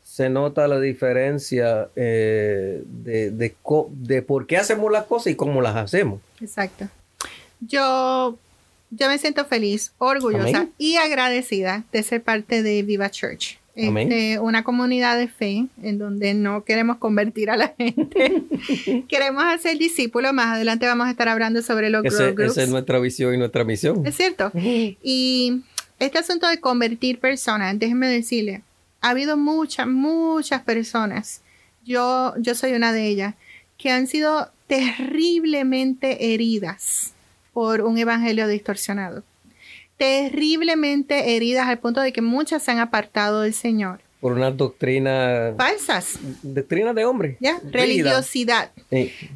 se 0.04 0.32
nota 0.32 0.68
la 0.68 0.80
diferencia 0.80 1.90
de, 1.96 2.82
de, 2.88 3.54
de 3.92 4.22
por 4.24 4.48
qué 4.48 4.58
hacemos 4.58 4.92
las 4.92 5.04
cosas 5.04 5.28
y 5.28 5.36
cómo 5.36 5.62
las 5.62 5.76
hacemos. 5.76 6.20
Exacto. 6.42 6.88
Yo 7.60 8.40
yo 8.96 9.08
me 9.08 9.18
siento 9.18 9.46
feliz, 9.46 9.94
orgullosa 9.98 10.68
y 10.78 10.96
agradecida 10.96 11.84
de 11.92 12.04
ser 12.04 12.24
parte 12.24 12.64
de 12.64 12.84
Viva 12.84 13.10
Church. 13.10 13.60
Este, 13.76 14.40
una 14.40 14.64
comunidad 14.64 15.18
de 15.18 15.28
fe 15.28 15.66
en 15.84 15.98
donde 15.98 16.34
no 16.34 16.64
queremos 16.64 16.96
convertir 16.96 17.50
a 17.50 17.58
la 17.58 17.74
gente, 17.78 18.44
queremos 19.10 19.44
hacer 19.44 19.78
discípulos. 19.78 20.32
Más 20.32 20.56
adelante 20.56 20.86
vamos 20.86 21.08
a 21.08 21.12
estar 21.12 21.28
hablando 21.28 21.62
sobre 21.62 21.90
los 21.90 22.06
Ese, 22.06 22.32
groups. 22.32 22.52
Esa 22.52 22.64
es 22.64 22.70
nuestra 22.70 23.00
visión 23.00 23.34
y 23.34 23.38
nuestra 23.38 23.66
misión. 23.66 24.06
Es 24.06 24.16
cierto. 24.16 24.52
Y 25.04 25.62
este 26.00 26.18
asunto 26.18 26.48
de 26.48 26.60
convertir 26.60 27.20
personas, 27.20 27.78
déjenme 27.78 28.08
decirle, 28.08 28.62
ha 29.02 29.10
habido 29.10 29.36
muchas, 29.36 29.88
muchas 29.88 30.62
personas, 30.62 31.42
yo, 31.86 32.34
yo 32.38 32.56
soy 32.56 32.74
una 32.74 32.94
de 32.94 33.08
ellas, 33.08 33.36
que 33.78 33.92
han 33.92 34.08
sido 34.08 34.52
terriblemente 34.68 36.34
heridas 36.34 37.15
por 37.56 37.80
un 37.80 37.98
evangelio 37.98 38.50
distorsionado. 38.50 39.24
Terriblemente 39.96 41.38
heridas 41.38 41.70
al 41.70 41.80
punto 41.80 42.02
de 42.02 42.12
que 42.12 42.22
muchas 42.22 42.62
se 42.62 42.72
han 42.72 42.80
apartado 42.80 43.44
del 43.44 43.54
Señor. 43.54 44.02
Por 44.20 44.34
una 44.34 44.52
doctrina... 44.52 45.54
Falsas. 45.56 46.20
Doctrina 46.44 46.94
de 46.94 47.06
hombre. 47.06 47.38
Ya, 47.40 47.62
religiosidad. 47.72 48.72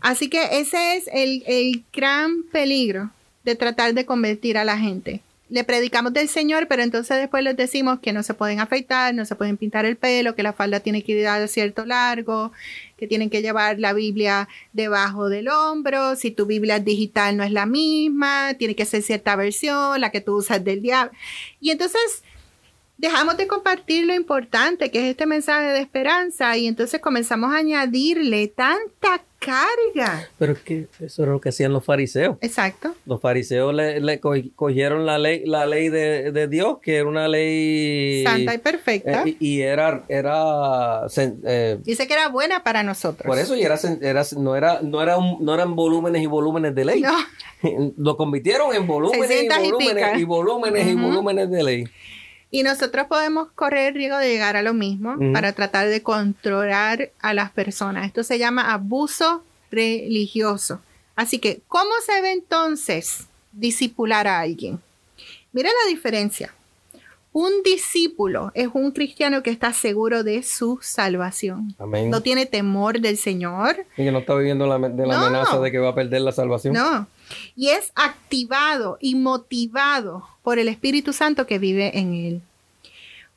Así 0.02 0.30
que 0.30 0.60
ese 0.60 0.98
es 0.98 1.10
el, 1.14 1.44
el 1.48 1.86
gran 1.94 2.44
peligro 2.52 3.10
de 3.46 3.56
tratar 3.56 3.94
de 3.94 4.06
convertir 4.06 4.58
a 4.58 4.66
la 4.66 4.78
gente 4.78 5.22
le 5.50 5.64
predicamos 5.64 6.14
del 6.14 6.30
Señor, 6.30 6.68
pero 6.68 6.84
entonces 6.84 7.18
después 7.18 7.44
les 7.44 7.58
decimos 7.58 8.00
que 8.00 8.14
no 8.14 8.22
se 8.22 8.36
pueden 8.36 8.60
afeitar, 8.60 9.14
no 9.16 9.26
se 9.26 9.36
pueden 9.36 9.58
pintar 9.58 9.86
el 9.86 9.98
pelo, 9.98 10.36
que 10.36 10.44
la 10.44 10.54
falda 10.54 10.80
tiene 10.80 11.04
que 11.04 11.14
ir 11.14 11.28
a 11.28 11.48
cierto 11.48 11.86
largo, 11.86 12.52
que 12.98 13.08
tienen 13.08 13.30
que 13.32 13.42
llevar 13.42 13.80
la 13.80 13.94
Biblia 13.94 14.48
debajo 14.74 15.28
del 15.28 15.50
hombro, 15.50 16.16
si 16.16 16.30
tu 16.32 16.46
Biblia 16.46 16.80
digital 16.80 17.36
no 17.36 17.44
es 17.44 17.52
la 17.52 17.66
misma, 17.66 18.54
tiene 18.60 18.76
que 18.76 18.86
ser 18.86 19.02
cierta 19.02 19.36
versión, 19.36 20.00
la 20.00 20.12
que 20.12 20.22
tú 20.22 20.36
usas 20.36 20.64
del 20.64 20.82
diablo. 20.82 21.12
Y 21.60 21.72
entonces 21.72 22.24
dejamos 23.00 23.38
de 23.38 23.48
compartir 23.48 24.06
lo 24.06 24.14
importante 24.14 24.92
que 24.92 25.00
es 25.00 25.06
este 25.12 25.26
mensaje 25.26 25.70
de 25.70 25.80
esperanza 25.80 26.58
y 26.58 26.68
entonces 26.68 27.00
comenzamos 27.00 27.52
a 27.54 27.58
añadirle 27.58 28.50
tanta 28.50 29.22
carga. 29.40 30.28
Pero 30.38 30.52
es 30.52 30.60
que 30.60 30.88
eso 31.00 31.24
era 31.24 31.32
lo 31.32 31.40
que 31.40 31.48
hacían 31.48 31.72
los 31.72 31.86
fariseos. 31.86 32.36
Exacto. 32.42 32.94
Los 33.06 33.22
fariseos 33.22 33.74
le, 33.74 34.20
cogieron 34.20 35.06
la 35.06 35.18
ley, 35.18 35.44
la 35.46 35.66
ley 35.66 35.88
de, 35.88 36.48
Dios, 36.50 36.80
que 36.82 36.98
era 36.98 37.08
una 37.08 37.30
ley 37.30 38.26
santa 38.26 38.54
y 38.54 38.58
perfecta. 38.58 39.24
Eh, 39.26 39.38
y, 39.40 39.62
era, 39.62 40.04
era 40.10 41.04
eh, 41.16 41.80
dice 41.82 42.06
que 42.06 42.14
era 42.14 42.28
buena 42.28 42.64
para 42.64 42.84
nosotros. 42.84 43.26
Por 43.26 43.40
eso 43.40 43.56
y 43.56 43.64
era, 43.64 43.80
no 44.36 44.58
era, 44.58 44.82
no 44.82 45.02
era 45.02 45.18
no 45.40 45.54
eran 45.54 45.74
volúmenes 45.74 46.22
y 46.22 46.26
volúmenes 46.26 46.76
de 46.76 46.84
ley. 46.84 47.02
No. 47.02 47.16
lo 47.98 48.18
convirtieron 48.18 48.76
en 48.76 48.86
volúmenes 48.86 49.32
y 49.32 49.48
volúmenes 49.48 50.18
y, 50.18 50.24
volúmenes 50.26 50.88
y 50.88 50.96
volúmenes 50.96 51.50
de 51.50 51.64
ley. 51.64 51.86
Y 52.52 52.64
nosotros 52.64 53.08
podemos 53.08 53.50
correr 53.54 53.90
el 53.90 53.94
riesgo 53.96 54.18
de 54.18 54.30
llegar 54.30 54.56
a 54.56 54.62
lo 54.62 54.74
mismo 54.74 55.16
para 55.34 55.54
tratar 55.54 55.88
de 55.88 56.02
controlar 56.02 57.12
a 57.20 57.34
las 57.34 57.52
personas. 57.52 58.08
Esto 58.08 58.24
se 58.24 58.40
llama 58.40 58.74
abuso 58.74 59.44
religioso. 59.72 60.82
Así 61.16 61.38
que, 61.40 61.62
¿cómo 61.68 61.92
se 62.06 62.22
ve 62.22 62.32
entonces 62.32 63.28
discipular 63.52 64.28
a 64.28 64.40
alguien? 64.40 64.80
Mira 65.52 65.70
la 65.84 65.90
diferencia. 65.90 66.54
Un 67.32 67.62
discípulo 67.64 68.52
es 68.56 68.70
un 68.74 68.92
cristiano 68.92 69.44
que 69.44 69.52
está 69.52 69.72
seguro 69.72 70.24
de 70.24 70.42
su 70.42 70.80
salvación. 70.82 71.76
No 72.08 72.22
tiene 72.22 72.48
temor 72.48 73.00
del 73.00 73.18
Señor. 73.18 73.86
Y 73.96 74.06
que 74.06 74.12
no 74.12 74.20
está 74.20 74.34
viviendo 74.36 74.66
la, 74.66 74.80
de 74.80 75.06
la 75.06 75.28
amenaza 75.28 75.60
de 75.60 75.72
que 75.72 75.78
va 75.78 75.90
a 75.90 75.96
perder 75.96 76.22
la 76.22 76.32
salvación. 76.32 76.74
No. 76.74 77.08
Y 77.56 77.70
es 77.70 77.92
activado 77.96 78.98
y 79.00 79.16
motivado 79.16 80.24
por 80.44 80.60
el 80.60 80.68
Espíritu 80.68 81.14
Santo 81.14 81.46
que 81.46 81.60
vive 81.60 81.98
en 81.98 82.14
él. 82.14 82.42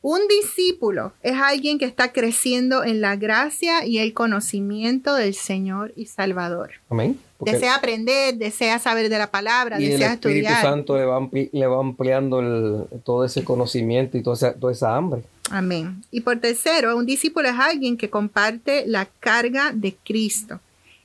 Un 0.02 0.20
discípulo 0.26 1.12
es 1.22 1.34
alguien 1.34 1.78
que 1.78 1.84
está 1.84 2.12
creciendo 2.12 2.82
en 2.82 3.00
la 3.00 3.14
gracia 3.14 3.86
y 3.86 3.98
el 3.98 4.12
conocimiento 4.12 5.14
del 5.14 5.32
Señor 5.32 5.92
y 5.94 6.06
Salvador. 6.06 6.72
Amén. 6.90 7.20
desea 7.38 7.76
aprender, 7.76 8.34
desea 8.34 8.80
saber 8.80 9.08
de 9.08 9.18
la 9.18 9.30
palabra, 9.30 9.80
y 9.80 9.86
desea 9.86 10.08
el 10.08 10.14
Espíritu 10.14 10.52
Santo 10.60 10.96
le 10.96 11.04
va, 11.04 11.80
ampliando 11.80 12.88
todo 13.04 13.24
ese 13.24 13.44
conocimiento 13.44 14.18
y 14.18 14.22
toda 14.22 14.34
esa, 14.34 14.54
toda 14.54 14.72
esa 14.72 14.96
hambre. 14.96 15.22
Amén. 15.50 16.02
Y 16.10 16.22
por 16.22 16.40
tercero, 16.40 16.96
un 16.96 17.06
discípulo 17.06 17.48
es 17.48 17.54
alguien 17.56 17.96
que 17.96 18.10
comparte 18.10 18.84
la 18.86 19.06
carga 19.20 19.70
de 19.72 19.94
Cristo. 20.02 20.58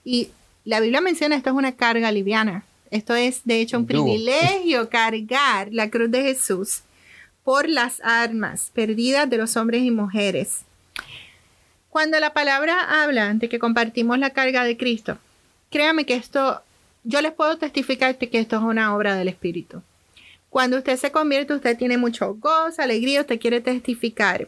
Y 0.04 0.30
la 0.66 0.80
Biblia 0.80 1.02
menciona 1.02 1.36
esto 1.36 1.52
es 1.52 1.56
una 1.56 1.74
carga 1.74 2.12
liviana. 2.12 2.64
Esto 2.92 3.16
es, 3.16 3.42
de 3.44 3.62
hecho, 3.62 3.78
un 3.78 3.86
privilegio 3.86 4.90
cargar 4.90 5.70
la 5.72 5.90
cruz 5.90 6.12
de 6.12 6.24
Jesús 6.24 6.82
por 7.44 7.70
las 7.70 8.02
armas 8.02 8.72
perdidas 8.74 9.30
de 9.30 9.38
los 9.38 9.56
hombres 9.58 9.84
y 9.84 9.92
mujeres. 9.92 10.62
Cuando 11.90 12.20
la 12.20 12.34
palabra 12.34 13.02
habla 13.02 13.34
de 13.34 13.50
que 13.50 13.60
compartimos 13.60 14.20
la 14.20 14.32
carga 14.32 14.64
de 14.64 14.78
Cristo, 14.78 15.18
créame 15.72 16.06
que 16.06 16.16
esto, 16.16 16.62
yo 17.04 17.22
les 17.22 17.32
puedo 17.32 17.58
testificar 17.58 18.18
que 18.18 18.30
esto 18.34 18.58
es 18.58 18.62
una 18.62 18.96
obra 18.96 19.16
del 19.16 19.30
Espíritu. 19.30 19.82
Cuando 20.50 20.78
usted 20.78 20.98
se 20.98 21.12
convierte, 21.12 21.54
usted 21.54 21.78
tiene 21.78 21.98
mucho 21.98 22.36
gozo, 22.36 22.82
alegría, 22.82 23.22
usted 23.22 23.40
quiere 23.40 23.62
testificar. 23.62 24.48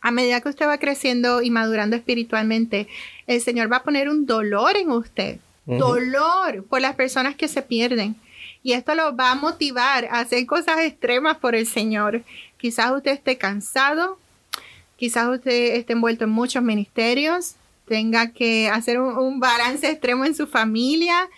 A 0.00 0.10
medida 0.10 0.40
que 0.40 0.48
usted 0.48 0.66
va 0.66 0.78
creciendo 0.78 1.42
y 1.42 1.50
madurando 1.50 1.96
espiritualmente, 1.96 2.86
el 3.26 3.40
Señor 3.40 3.70
va 3.72 3.78
a 3.78 3.82
poner 3.82 4.08
un 4.08 4.26
dolor 4.26 4.76
en 4.76 4.90
usted. 4.90 5.38
Dolor 5.66 6.64
por 6.64 6.80
las 6.80 6.94
personas 6.94 7.34
que 7.34 7.48
se 7.48 7.60
pierden 7.60 8.14
Y 8.62 8.72
esto 8.72 8.94
lo 8.94 9.16
va 9.16 9.32
a 9.32 9.34
motivar 9.34 10.04
a 10.06 10.20
hacer 10.20 10.46
cosas 10.46 10.78
extremas 10.80 11.38
por 11.38 11.54
el 11.54 11.66
Señor. 11.66 12.22
Quizás 12.56 12.92
usted 12.92 13.12
esté 13.12 13.36
cansado, 13.36 14.18
quizás 14.96 15.28
usted 15.28 15.74
esté 15.74 15.92
envuelto 15.92 16.24
en 16.24 16.30
muchos 16.30 16.62
ministerios, 16.62 17.56
tenga 17.86 18.32
que 18.32 18.68
hacer 18.68 19.00
un, 19.00 19.40
balance 19.40 19.88
extremo 19.88 20.24
en 20.24 20.34
su 20.34 20.46
familia, 20.46 21.28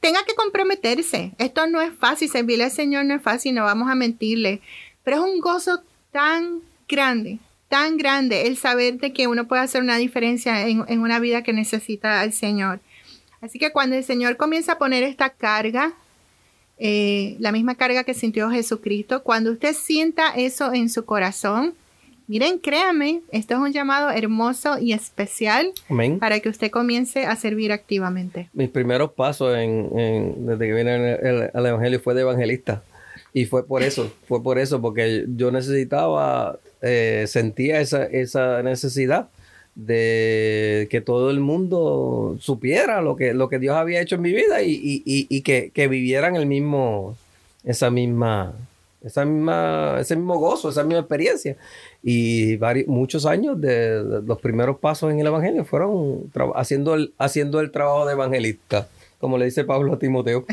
tenga 0.00 0.24
que 0.24 0.34
comprometerse. 0.34 1.32
Esto 1.38 1.66
no 1.66 1.80
es 1.80 1.92
fácil, 1.94 2.28
servirle 2.28 2.64
al 2.64 2.70
Señor 2.70 3.04
no 3.04 3.14
es 3.14 3.22
fácil, 3.22 3.54
no 3.54 3.64
vamos 3.64 3.88
a 3.90 3.94
mentirle, 3.94 4.60
pero 5.04 5.18
es 5.18 5.22
un 5.22 5.40
gozo 5.40 5.82
tan 6.12 6.60
grande, 6.88 7.38
tan 7.68 7.96
grande 7.96 8.46
el 8.46 8.56
saber 8.56 8.98
de 8.98 9.12
que 9.12 9.26
uno 9.26 9.48
puede 9.48 9.62
hacer 9.62 9.82
una 9.82 9.96
diferencia 9.96 10.66
en, 10.68 10.84
en 10.88 11.00
una 11.00 11.18
vida 11.18 11.42
que 11.42 11.52
necesita 11.52 12.20
al 12.20 12.32
Señor. 12.32 12.80
Así 13.40 13.58
que 13.58 13.72
cuando 13.72 13.96
el 13.96 14.04
Señor 14.04 14.36
comienza 14.36 14.72
a 14.72 14.78
poner 14.78 15.02
esta 15.02 15.30
carga, 15.30 15.94
eh, 16.78 17.36
la 17.38 17.52
misma 17.52 17.74
carga 17.74 18.04
que 18.04 18.14
sintió 18.14 18.50
Jesucristo, 18.50 19.22
cuando 19.22 19.52
usted 19.52 19.74
sienta 19.74 20.30
eso 20.36 20.72
en 20.72 20.88
su 20.88 21.04
corazón, 21.04 21.74
miren, 22.26 22.58
créame, 22.58 23.22
esto 23.32 23.54
es 23.54 23.60
un 23.60 23.72
llamado 23.72 24.10
hermoso 24.10 24.78
y 24.78 24.92
especial 24.92 25.72
para 26.20 26.40
que 26.40 26.48
usted 26.48 26.70
comience 26.70 27.26
a 27.26 27.36
servir 27.36 27.72
activamente. 27.72 28.48
Mis 28.52 28.68
primeros 28.68 29.12
pasos 29.12 29.56
en, 29.56 30.46
desde 30.46 30.66
que 30.66 30.74
vine 30.74 31.50
al 31.52 31.66
Evangelio 31.66 32.00
fue 32.00 32.14
de 32.14 32.22
evangelista. 32.22 32.82
Y 33.32 33.44
fue 33.44 33.66
por 33.66 33.82
eso, 33.82 34.12
fue 34.26 34.42
por 34.42 34.58
eso, 34.58 34.80
porque 34.80 35.24
yo 35.36 35.50
necesitaba, 35.50 36.58
eh, 36.80 37.24
sentía 37.28 37.80
esa, 37.80 38.04
esa 38.04 38.62
necesidad 38.62 39.28
de 39.78 40.88
que 40.90 41.00
todo 41.00 41.30
el 41.30 41.38
mundo 41.38 42.36
supiera 42.40 43.00
lo 43.00 43.14
que, 43.14 43.32
lo 43.32 43.48
que 43.48 43.60
Dios 43.60 43.76
había 43.76 44.00
hecho 44.00 44.16
en 44.16 44.22
mi 44.22 44.32
vida 44.32 44.60
y, 44.60 45.40
que, 45.42 45.70
que, 45.72 45.86
vivieran 45.86 46.34
el 46.34 46.46
mismo, 46.46 47.16
esa 47.62 47.88
misma, 47.88 48.54
esa 49.04 49.24
misma, 49.24 49.98
ese 50.00 50.16
mismo 50.16 50.36
gozo, 50.36 50.70
esa 50.70 50.82
misma 50.82 50.98
experiencia. 50.98 51.56
Y 52.02 52.58
muchos 52.88 53.24
años 53.24 53.60
de, 53.60 54.02
los 54.26 54.40
primeros 54.40 54.78
pasos 54.80 55.12
en 55.12 55.20
el 55.20 55.28
Evangelio 55.28 55.64
fueron 55.64 56.28
haciendo 56.56 56.94
el, 56.94 57.12
haciendo 57.16 57.60
el 57.60 57.70
trabajo 57.70 58.04
de 58.04 58.14
evangelista, 58.14 58.88
como 59.20 59.38
le 59.38 59.44
dice 59.44 59.62
Pablo 59.62 59.92
a 59.92 59.98
Timoteo. 60.00 60.44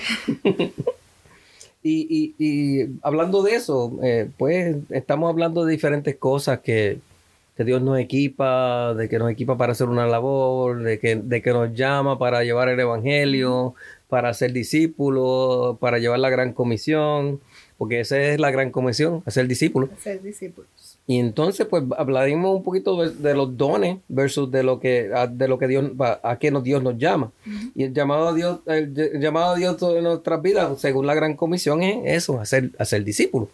y, 1.81 2.85
hablando 3.01 3.41
de 3.41 3.55
eso, 3.55 3.91
eh, 4.03 4.29
pues 4.37 4.75
estamos 4.91 5.31
hablando 5.31 5.65
de 5.65 5.71
diferentes 5.71 6.15
cosas 6.15 6.59
que, 6.59 6.99
que 7.55 7.63
Dios 7.63 7.81
nos 7.81 7.97
equipa, 7.99 8.93
de 8.93 9.07
que 9.07 9.17
nos 9.17 9.31
equipa 9.31 9.57
para 9.57 9.71
hacer 9.71 9.87
una 9.87 10.07
labor, 10.07 10.83
de 10.83 10.99
que, 10.99 11.15
de 11.15 11.41
que 11.41 11.51
nos 11.51 11.73
llama 11.73 12.19
para 12.19 12.43
llevar 12.43 12.69
el 12.69 12.79
Evangelio, 12.79 13.75
para 14.09 14.33
ser 14.33 14.51
discípulos, 14.51 15.77
para 15.79 15.99
llevar 15.99 16.19
la 16.19 16.29
gran 16.29 16.53
comisión, 16.53 17.39
porque 17.77 18.01
esa 18.01 18.21
es 18.21 18.39
la 18.39 18.51
gran 18.51 18.71
comisión, 18.71 19.23
hacer 19.25 19.47
discípulos. 19.47 19.89
Hacer 19.91 20.21
discípulos. 20.21 20.69
Y 21.07 21.19
entonces, 21.19 21.67
pues, 21.67 21.83
hablaremos 21.97 22.55
un 22.55 22.63
poquito 22.63 22.97
de, 23.05 23.33
los 23.35 23.55
dones 23.55 23.99
versus 24.07 24.49
de 24.49 24.63
lo 24.63 24.79
que, 24.79 25.11
de 25.31 25.47
lo 25.47 25.59
que 25.59 25.67
Dios, 25.67 25.91
a 25.99 26.37
qué 26.39 26.49
nos, 26.49 26.63
Dios 26.63 26.81
nos 26.81 26.97
llama. 26.97 27.31
Y 27.75 27.83
el 27.83 27.93
llamado 27.93 28.29
a 28.29 28.33
Dios, 28.33 28.59
el, 28.65 29.19
llamado 29.19 29.53
a 29.53 29.55
Dios 29.55 29.81
en 29.81 30.03
nuestras 30.03 30.41
vidas, 30.41 30.79
según 30.81 31.05
la 31.05 31.13
gran 31.13 31.35
comisión, 31.35 31.83
es 31.83 32.23
eso, 32.23 32.39
hacer, 32.39 32.71
hacer 32.79 33.03
discípulos. 33.03 33.49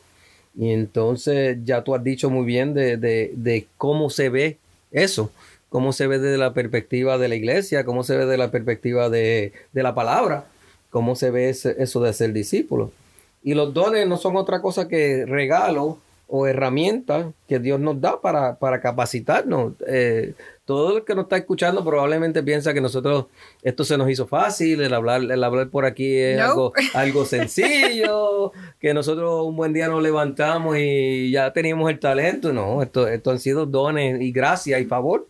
Y 0.55 0.71
entonces 0.71 1.57
ya 1.63 1.83
tú 1.83 1.95
has 1.95 2.03
dicho 2.03 2.29
muy 2.29 2.45
bien 2.45 2.73
de, 2.73 3.67
cómo 3.77 4.09
se 4.09 4.29
ve 4.29 4.57
eso, 4.91 5.31
cómo 5.69 5.93
se 5.93 6.07
ve 6.07 6.19
desde 6.19 6.37
la 6.37 6.53
perspectiva 6.53 7.17
de 7.17 7.29
la 7.29 7.35
iglesia, 7.35 7.85
cómo 7.85 8.03
se 8.03 8.17
ve 8.17 8.25
desde 8.25 8.37
la 8.37 8.51
perspectiva 8.51 9.09
de, 9.09 9.53
la 9.73 9.95
palabra, 9.95 10.45
cómo 10.89 11.15
se 11.15 11.31
ve 11.31 11.49
eso 11.49 12.01
de 12.01 12.13
ser 12.13 12.33
discípulo. 12.33 12.91
Y 13.43 13.53
los 13.53 13.73
dones 13.73 14.07
no 14.07 14.17
son 14.17 14.35
otra 14.35 14.61
cosa 14.61 14.87
que 14.87 15.25
regalos 15.25 15.95
o 16.33 16.47
herramientas 16.47 17.27
que 17.45 17.59
Dios 17.59 17.77
nos 17.77 17.99
da 17.99 18.21
para, 18.21 18.55
para 18.55 18.79
capacitarnos. 18.79 19.73
Eh, 19.85 20.33
todo 20.63 20.99
el 20.99 21.03
que 21.03 21.13
nos 21.13 21.23
está 21.23 21.35
escuchando 21.35 21.83
probablemente 21.83 22.41
piensa 22.41 22.73
que 22.73 22.79
nosotros 22.79 23.25
esto 23.61 23.83
se 23.83 23.97
nos 23.97 24.09
hizo 24.09 24.25
fácil, 24.27 24.81
el 24.81 24.93
hablar, 24.93 25.21
el 25.21 25.43
hablar 25.43 25.67
por 25.67 25.83
aquí 25.83 26.15
es 26.15 26.39
algo, 26.39 26.71
algo 26.93 27.25
sencillo, 27.25 28.53
que 28.79 28.93
nosotros 28.93 29.45
un 29.45 29.57
buen 29.57 29.73
día 29.73 29.89
nos 29.89 30.01
levantamos 30.01 30.77
y 30.79 31.31
ya 31.31 31.51
teníamos 31.51 31.91
el 31.91 31.99
talento. 31.99 32.53
No, 32.53 32.81
esto, 32.81 33.09
esto 33.09 33.31
han 33.31 33.39
sido 33.39 33.65
dones 33.65 34.21
y 34.21 34.31
gracias 34.31 34.79
y 34.79 34.85
favor 34.85 35.27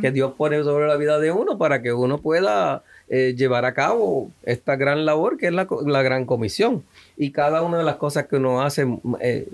que 0.00 0.10
Dios 0.10 0.32
pone 0.36 0.62
sobre 0.64 0.88
la 0.88 0.96
vida 0.96 1.20
de 1.20 1.30
uno 1.30 1.58
para 1.58 1.82
que 1.82 1.92
uno 1.92 2.18
pueda 2.18 2.82
eh, 3.12 3.34
llevar 3.36 3.64
a 3.64 3.74
cabo 3.74 4.30
esta 4.44 4.76
gran 4.76 5.04
labor 5.04 5.36
que 5.36 5.48
es 5.48 5.52
la, 5.52 5.66
gran 6.02 6.24
comisión. 6.24 6.84
Y 7.20 7.32
cada 7.32 7.60
una 7.60 7.76
de 7.76 7.84
las 7.84 7.96
cosas 7.96 8.26
que 8.28 8.36
uno 8.36 8.62
hace 8.62 8.86
eh, 9.20 9.46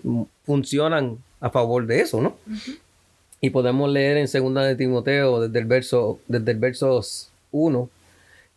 funcionan 0.44 1.18
a 1.40 1.50
favor 1.50 1.84
de 1.84 1.98
eso, 1.98 2.20
¿no? 2.20 2.36
Y 3.40 3.50
podemos 3.50 3.90
leer 3.90 4.18
en 4.18 4.28
segunda 4.28 4.62
de 4.62 4.76
Timoteo 4.76 5.40
desde 5.40 5.58
el 5.58 5.64
verso, 5.64 6.20
desde 6.28 6.52
el 6.52 6.58
verso 6.58 7.00
1, 7.50 7.90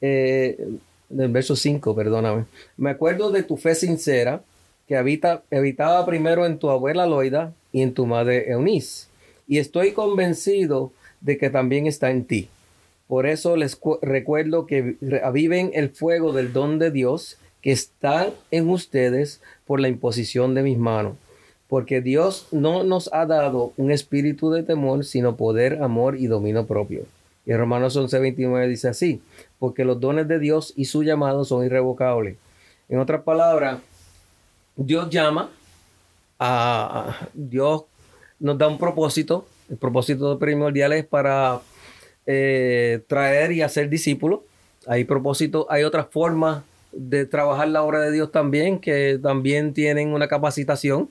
eh, 0.02 0.64
del 1.10 1.32
verso 1.32 1.56
5, 1.56 1.96
perdóname. 1.96 2.46
Me 2.78 2.92
acuerdo 2.92 3.32
de 3.32 3.42
tu 3.42 3.58
fe 3.58 3.74
sincera 3.74 4.44
que 4.88 4.96
habita, 4.96 5.42
habitaba 5.52 6.06
primero 6.06 6.46
en 6.46 6.60
tu 6.60 6.70
abuela 6.70 7.08
Loida 7.08 7.52
y 7.72 7.82
en 7.82 7.96
tu 7.96 8.06
madre 8.06 8.52
Eunice. 8.52 9.08
Y 9.48 9.58
estoy 9.58 9.94
convencido 9.94 10.92
de 11.22 11.40
que 11.40 11.50
también 11.50 11.88
está 11.88 12.12
en 12.12 12.26
ti. 12.26 12.48
Por 13.08 13.26
eso 13.26 13.58
les 13.58 13.76
recuerdo 14.04 14.68
que 14.68 14.98
aviven 15.24 15.72
el 15.74 15.90
fuego 15.90 16.32
del 16.32 16.54
don 16.54 16.78
de 16.78 16.92
Dios 16.92 17.40
que 17.62 17.72
está 17.72 18.30
en 18.52 18.70
ustedes 18.70 19.42
por 19.66 19.80
la 19.80 19.88
imposición 19.88 20.56
de 20.56 20.64
mis 20.64 20.78
manos. 20.78 21.14
Porque 21.68 22.02
Dios 22.02 22.48
no 22.52 22.84
nos 22.84 23.14
ha 23.14 23.26
dado 23.26 23.74
un 23.78 23.92
espíritu 23.92 24.50
de 24.50 24.64
temor, 24.64 25.06
sino 25.06 25.36
poder, 25.36 25.84
amor 25.84 26.18
y 26.18 26.28
dominio 26.28 26.66
propio. 26.66 27.04
Y 27.46 27.54
Romanos 27.54 27.96
11:29 27.96 28.68
dice 28.68 28.90
así, 28.90 29.22
porque 29.60 29.86
los 29.86 30.00
dones 30.00 30.28
de 30.28 30.40
Dios 30.40 30.74
y 30.76 30.86
su 30.86 31.04
llamado 31.04 31.46
son 31.46 31.66
irrevocables. 31.66 32.38
En 32.88 33.00
otras 33.00 33.22
palabras, 33.22 33.80
Dios 34.76 35.10
llama 35.10 35.52
a 36.40 37.28
Dios 37.34 37.84
nos 38.40 38.58
da 38.58 38.68
un 38.68 38.78
propósito. 38.78 39.46
El 39.70 39.78
propósito 39.78 40.40
primordial 40.40 40.94
es 40.94 41.06
para 41.06 41.62
eh, 42.26 43.02
traer 43.08 43.52
y 43.52 43.62
hacer 43.62 43.90
discípulos. 43.90 44.42
Hay 44.88 45.04
propósito, 45.04 45.68
hay 45.70 45.84
otras 45.84 46.08
formas 46.10 46.64
de 46.92 47.26
trabajar 47.26 47.68
la 47.68 47.84
obra 47.84 48.02
de 48.02 48.12
Dios 48.12 48.32
también, 48.32 48.80
que 48.80 49.20
también 49.22 49.74
tienen 49.74 50.14
una 50.14 50.28
capacitación. 50.28 51.10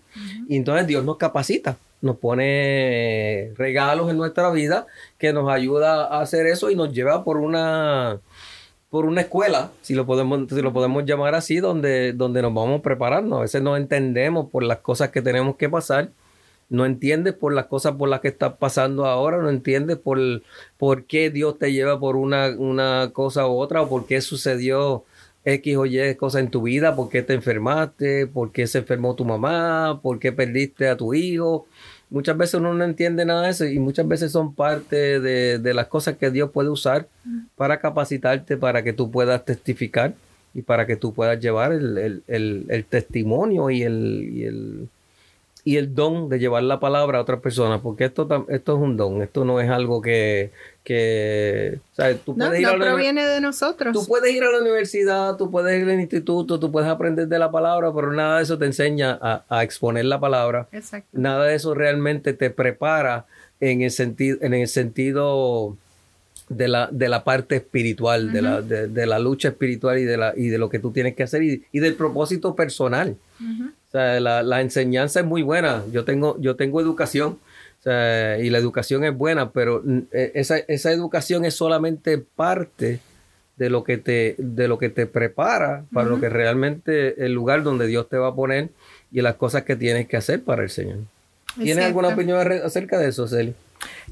Y 0.49 0.57
entonces 0.57 0.87
Dios 0.87 1.05
nos 1.05 1.17
capacita, 1.17 1.77
nos 2.01 2.17
pone 2.17 3.53
regalos 3.57 4.11
en 4.11 4.17
nuestra 4.17 4.51
vida 4.51 4.87
que 5.19 5.33
nos 5.33 5.51
ayuda 5.51 6.07
a 6.07 6.21
hacer 6.21 6.47
eso 6.47 6.71
y 6.71 6.77
nos 6.77 6.93
lleva 6.93 7.25
por 7.25 7.39
una 7.39 8.21
por 8.91 9.05
una 9.05 9.21
escuela, 9.21 9.71
si 9.83 9.95
lo 9.95 10.07
podemos, 10.07 10.49
si 10.49 10.63
lo 10.63 10.73
podemos 10.73 11.05
llamar 11.05 11.35
así, 11.35 11.59
donde, 11.59 12.15
donde 12.15 12.41
nos 12.41 12.55
vamos 12.55 12.81
preparando. 12.81 13.37
A 13.37 13.41
veces 13.43 13.61
no 13.61 13.77
entendemos 13.77 14.49
por 14.51 14.63
las 14.63 14.79
cosas 14.79 15.11
que 15.11 15.21
tenemos 15.21 15.57
que 15.57 15.69
pasar 15.69 16.11
no 16.69 16.85
entiendes 16.85 17.35
por 17.35 17.55
las 17.55 17.67
cosas 17.67 17.95
por 17.95 18.09
las 18.09 18.21
que 18.21 18.29
estás 18.29 18.55
pasando 18.55 19.07
ahora, 19.07 19.39
no 19.39 19.49
entiendes 19.49 19.97
por, 19.97 20.19
por 20.77 21.05
qué 21.07 21.31
Dios 21.31 21.59
te 21.59 21.73
lleva 21.73 21.99
por 21.99 22.17
una, 22.17 22.55
una 22.59 23.11
cosa 23.13 23.47
u 23.47 23.59
otra, 23.59 23.83
o 23.83 23.89
por 23.89 24.07
qué 24.07 24.21
sucedió 24.21 25.05
X 25.55 25.77
o 25.77 25.87
Y 25.87 26.15
cosas 26.17 26.43
en 26.43 26.51
tu 26.51 26.63
vida, 26.63 26.95
por 26.95 27.09
qué 27.09 27.23
te 27.23 27.35
enfermaste, 27.35 28.27
por 28.27 28.53
qué 28.53 28.67
se 28.67 28.79
enfermó 28.79 29.15
tu 29.15 29.25
mamá, 29.25 30.01
por 30.03 30.19
qué 30.19 30.33
perdiste 30.33 30.89
a 30.89 30.97
tu 30.97 31.15
hijo. 31.15 31.67
Muchas 32.11 32.37
veces 32.37 32.55
uno 32.55 32.75
no 32.75 32.85
entiende 32.85 33.25
nada 33.25 33.43
de 33.43 33.51
eso 33.51 33.67
y 33.67 33.79
muchas 33.79 34.09
veces 34.09 34.33
son 34.33 34.55
parte 34.55 35.21
de, 35.21 35.75
las 35.75 35.89
cosas 35.89 36.17
que 36.17 36.31
Dios 36.31 36.51
puede 36.51 36.71
usar 36.71 37.09
para 37.57 37.81
capacitarte, 37.81 38.57
para 38.57 38.83
que 38.83 38.93
tú 38.93 39.11
puedas 39.11 39.45
testificar 39.45 40.15
y 40.55 40.63
para 40.63 40.87
que 40.87 40.97
tú 40.97 41.13
puedas 41.13 41.39
llevar 41.39 41.73
el, 41.73 42.23
el 42.27 42.85
testimonio 42.89 43.71
y 43.71 43.83
el 43.83 44.31
y 44.33 44.45
el 44.45 44.89
don 45.77 46.29
de 46.29 46.39
llevar 46.39 46.63
la 46.63 46.81
palabra 46.81 47.19
a 47.19 47.23
otras 47.23 47.41
personas, 47.41 47.81
porque 47.81 48.05
esto, 48.05 48.47
esto 48.49 48.77
es 48.77 48.83
un 48.83 48.97
don, 48.97 49.23
esto 49.23 49.45
no 49.45 49.61
es 49.61 49.69
algo 49.71 50.01
que, 50.01 50.51
que 50.85 51.79
tú 52.25 52.35
puedes 52.35 52.63
no, 52.63 52.73
ir 52.73 52.79
proviene 52.79 53.27
de 53.27 53.41
nosotros. 53.41 53.93
Tú 53.93 54.07
puedes 54.07 54.35
ir 54.35 54.43
a 54.43 54.51
la 54.51 54.61
universidad, 54.61 55.37
tú 55.37 55.51
puedes 55.51 55.81
ir 55.81 55.89
al 55.89 56.01
instituto, 56.01 56.59
tú 56.59 56.73
puedes 56.73 56.89
aprender 56.89 57.29
de 57.29 57.39
la 57.39 57.51
palabra, 57.51 57.93
pero 57.95 58.13
nada 58.13 58.39
de 58.39 58.45
eso 58.45 58.59
te 58.59 58.67
enseña 58.67 59.19
a, 59.21 59.63
exponer 59.63 60.07
la 60.07 60.19
palabra. 60.19 60.69
Exacto. 60.73 61.09
Nada 61.13 61.45
de 61.45 61.55
eso 61.55 61.75
realmente 61.75 62.33
te 62.33 62.51
prepara 62.51 63.27
en 63.61 63.83
el 63.83 63.91
sentido, 63.91 64.39
en 64.41 64.55
el 64.55 64.69
sentido 64.69 65.77
de 66.49 66.69
la, 66.69 66.89
de 66.91 67.09
la 67.09 67.25
parte 67.25 67.57
espiritual, 67.57 68.33
de, 68.33 68.43
la, 68.43 68.63
de, 68.63 69.07
la 69.07 69.19
lucha 69.19 69.49
espiritual 69.49 69.99
y 69.99 70.05
de, 70.05 70.17
la, 70.17 70.33
y 70.37 70.49
de 70.49 70.59
lo 70.59 70.71
que 70.71 70.79
tú 70.79 70.93
tienes 70.93 71.15
que 71.15 71.23
hacer 71.23 71.43
y, 71.43 71.63
del 71.73 71.95
propósito 71.95 72.55
personal. 72.55 73.17
O 73.89 73.91
sea, 73.91 74.21
la, 74.21 74.61
enseñanza 74.61 75.21
es 75.21 75.27
muy 75.27 75.43
buena. 75.43 75.83
Yo 75.91 76.05
tengo, 76.05 76.37
yo 76.41 76.57
tengo 76.57 76.81
educación 76.81 77.39
y 77.85 78.51
la 78.51 78.59
educación 78.59 79.05
es 79.05 79.17
buena, 79.17 79.51
pero 79.51 79.81
mm, 79.83 79.99
e, 80.13 80.33
esa, 80.35 80.91
educación 80.91 81.45
es 81.47 81.55
solamente 81.55 82.19
parte 82.19 83.01
de 83.57 83.71
lo 83.71 83.83
que 83.83 83.97
te, 83.97 84.35
de 84.37 84.69
lo 84.69 84.79
que 84.79 84.91
te 84.91 85.07
prepara 85.07 85.85
para 85.93 86.09
lo 86.09 86.21
que 86.21 86.29
realmente 86.29 87.25
el 87.25 87.33
lugar 87.33 87.63
donde 87.63 87.87
Dios 87.87 88.09
te 88.09 88.19
va 88.19 88.29
a 88.29 88.35
poner 88.35 88.69
y 89.11 89.23
las 89.23 89.37
cosas 89.37 89.63
que 89.63 89.75
tienes 89.75 90.07
que 90.07 90.17
hacer 90.17 90.43
para 90.43 90.63
el 90.63 90.71
Señor. 90.71 90.99
¿Tienes 91.57 91.85
alguna 91.85 92.09
opinión 92.09 92.39
acerca 92.63 92.99
de 92.99 93.09
eso, 93.09 93.27
Celi? 93.27 93.55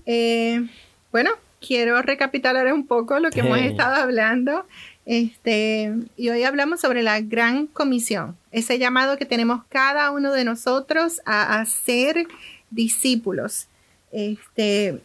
Eh, 0.04 0.66
bueno, 1.12 1.30
quiero 1.60 2.00
recapitular 2.02 2.72
un 2.72 2.86
poco 2.86 3.20
lo 3.20 3.30
que 3.30 3.40
hemos 3.40 3.58
estado 3.58 3.94
hablando. 3.94 4.64
Este, 5.06 5.94
y 6.16 6.30
hoy 6.30 6.42
hablamos 6.42 6.80
sobre 6.80 7.04
la 7.04 7.20
gran 7.20 7.68
comisión, 7.68 8.36
ese 8.50 8.80
llamado 8.80 9.16
que 9.16 9.24
tenemos 9.24 9.62
cada 9.68 10.10
uno 10.10 10.32
de 10.32 10.44
nosotros 10.44 11.20
a, 11.24 11.64
ser 11.64 12.26
discípulos. 12.70 13.68
Este, 14.10 14.98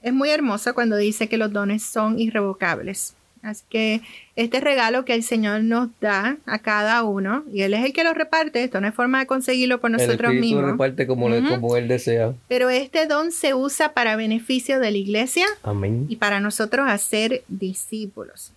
es 0.00 0.12
muy 0.12 0.30
hermoso 0.30 0.74
cuando 0.74 0.96
dice 0.96 1.28
que 1.28 1.36
los 1.36 1.52
dones 1.52 1.82
son 1.82 2.20
irrevocables. 2.20 3.14
Así 3.42 3.64
que 3.68 4.00
este 4.36 4.60
regalo 4.60 5.04
que 5.04 5.12
el 5.12 5.24
Señor 5.24 5.64
nos 5.64 5.88
da 6.00 6.38
a 6.46 6.60
cada 6.60 7.02
uno, 7.02 7.44
y 7.52 7.62
Él 7.62 7.74
es 7.74 7.84
el 7.84 7.92
que 7.92 8.04
lo 8.04 8.14
reparte, 8.14 8.62
esto 8.62 8.80
no 8.80 8.86
hay 8.86 8.92
forma 8.92 9.18
de 9.18 9.26
conseguirlo 9.26 9.80
por 9.80 9.90
nosotros 9.90 10.32
el 10.32 10.40
mismos. 10.40 10.70
reparte 10.70 11.06
como, 11.08 11.28
como 11.50 11.76
Él 11.76 11.88
desea. 11.88 12.32
Pero 12.46 12.70
este 12.70 13.06
don 13.06 13.32
se 13.32 13.54
usa 13.54 13.92
para 13.92 14.14
beneficio 14.14 14.78
de 14.78 14.92
la 14.92 14.96
iglesia 14.96 15.46
Amén. 15.64 16.06
y 16.08 16.16
para 16.16 16.38
nosotros 16.38 16.86
hacer 16.88 17.42
discípulos. 17.48 18.52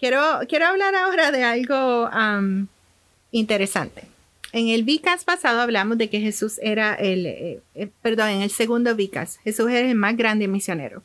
Quiero, 0.00 0.40
quiero 0.48 0.66
hablar 0.66 0.94
ahora 0.94 1.30
de 1.30 1.44
algo 1.44 2.08
interesante. 3.32 4.04
En 4.50 4.68
el 4.68 4.82
Vicas 4.82 5.24
pasado 5.24 5.60
hablamos 5.60 5.98
de 5.98 6.08
que 6.08 6.20
Jesús 6.20 6.58
era 6.62 6.94
el, 6.94 7.26
eh, 7.26 7.60
eh, 7.74 7.90
perdón, 8.00 8.30
en 8.30 8.40
el 8.40 8.50
segundo 8.50 8.94
Vicas, 8.96 9.38
Jesús 9.44 9.70
era 9.70 9.86
el 9.86 9.94
más 9.94 10.16
grande 10.16 10.48
misionero. 10.48 11.02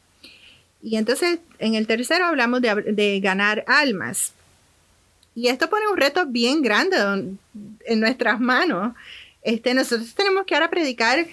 Y 0.82 0.96
entonces 0.96 1.40
en 1.60 1.76
el 1.76 1.88
tercero 1.88 2.26
hablamos 2.26 2.62
de, 2.62 3.20
ganar 3.22 3.66
almas. 3.68 4.34
Y 5.36 5.50
esto 5.50 5.70
pone 5.70 5.90
un 5.90 5.98
reto 5.98 6.26
bien 6.26 6.62
grande 6.62 6.96
en 7.86 8.00
nuestras 8.00 8.40
manos. 8.40 8.96
Este, 9.42 9.74
nosotros 9.74 10.16
tenemos 10.16 10.46
que 10.46 10.56
ahora 10.56 10.70
predicar 10.70 11.28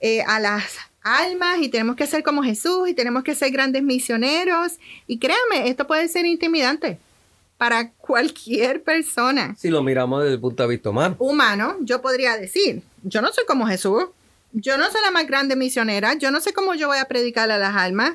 eh, 0.00 0.20
a 0.20 0.38
las 0.38 0.76
almas 1.00 1.62
y 1.62 1.70
tenemos 1.70 1.96
que 1.96 2.06
ser 2.06 2.22
como 2.22 2.42
Jesús 2.42 2.90
y 2.90 2.94
tenemos 2.94 3.24
que 3.24 3.34
ser 3.34 3.50
grandes 3.52 3.82
misioneros. 3.82 4.74
Y 5.06 5.18
créanme, 5.18 5.70
esto 5.70 5.86
puede 5.86 6.08
ser 6.08 6.26
intimidante 6.26 6.98
para 7.56 7.90
cualquier 7.92 8.82
persona. 8.82 9.54
Si 9.56 9.70
lo 9.70 9.82
miramos 9.82 10.22
desde 10.22 10.34
el 10.34 10.40
punto 10.40 10.62
de 10.62 10.68
vista 10.68 10.90
humano. 10.90 11.16
Humano, 11.18 11.76
yo 11.80 12.02
podría 12.02 12.36
decir, 12.36 12.82
yo 13.02 13.22
no 13.22 13.32
soy 13.32 13.44
como 13.46 13.66
Jesús, 13.66 14.04
yo 14.52 14.76
no 14.76 14.90
soy 14.90 15.00
la 15.02 15.10
más 15.10 15.26
grande 15.26 15.56
misionera, 15.56 16.14
yo 16.14 16.30
no 16.30 16.40
sé 16.40 16.52
cómo 16.52 16.74
yo 16.74 16.88
voy 16.88 16.98
a 16.98 17.06
predicar 17.06 17.50
a 17.50 17.58
las 17.58 17.74
almas. 17.74 18.14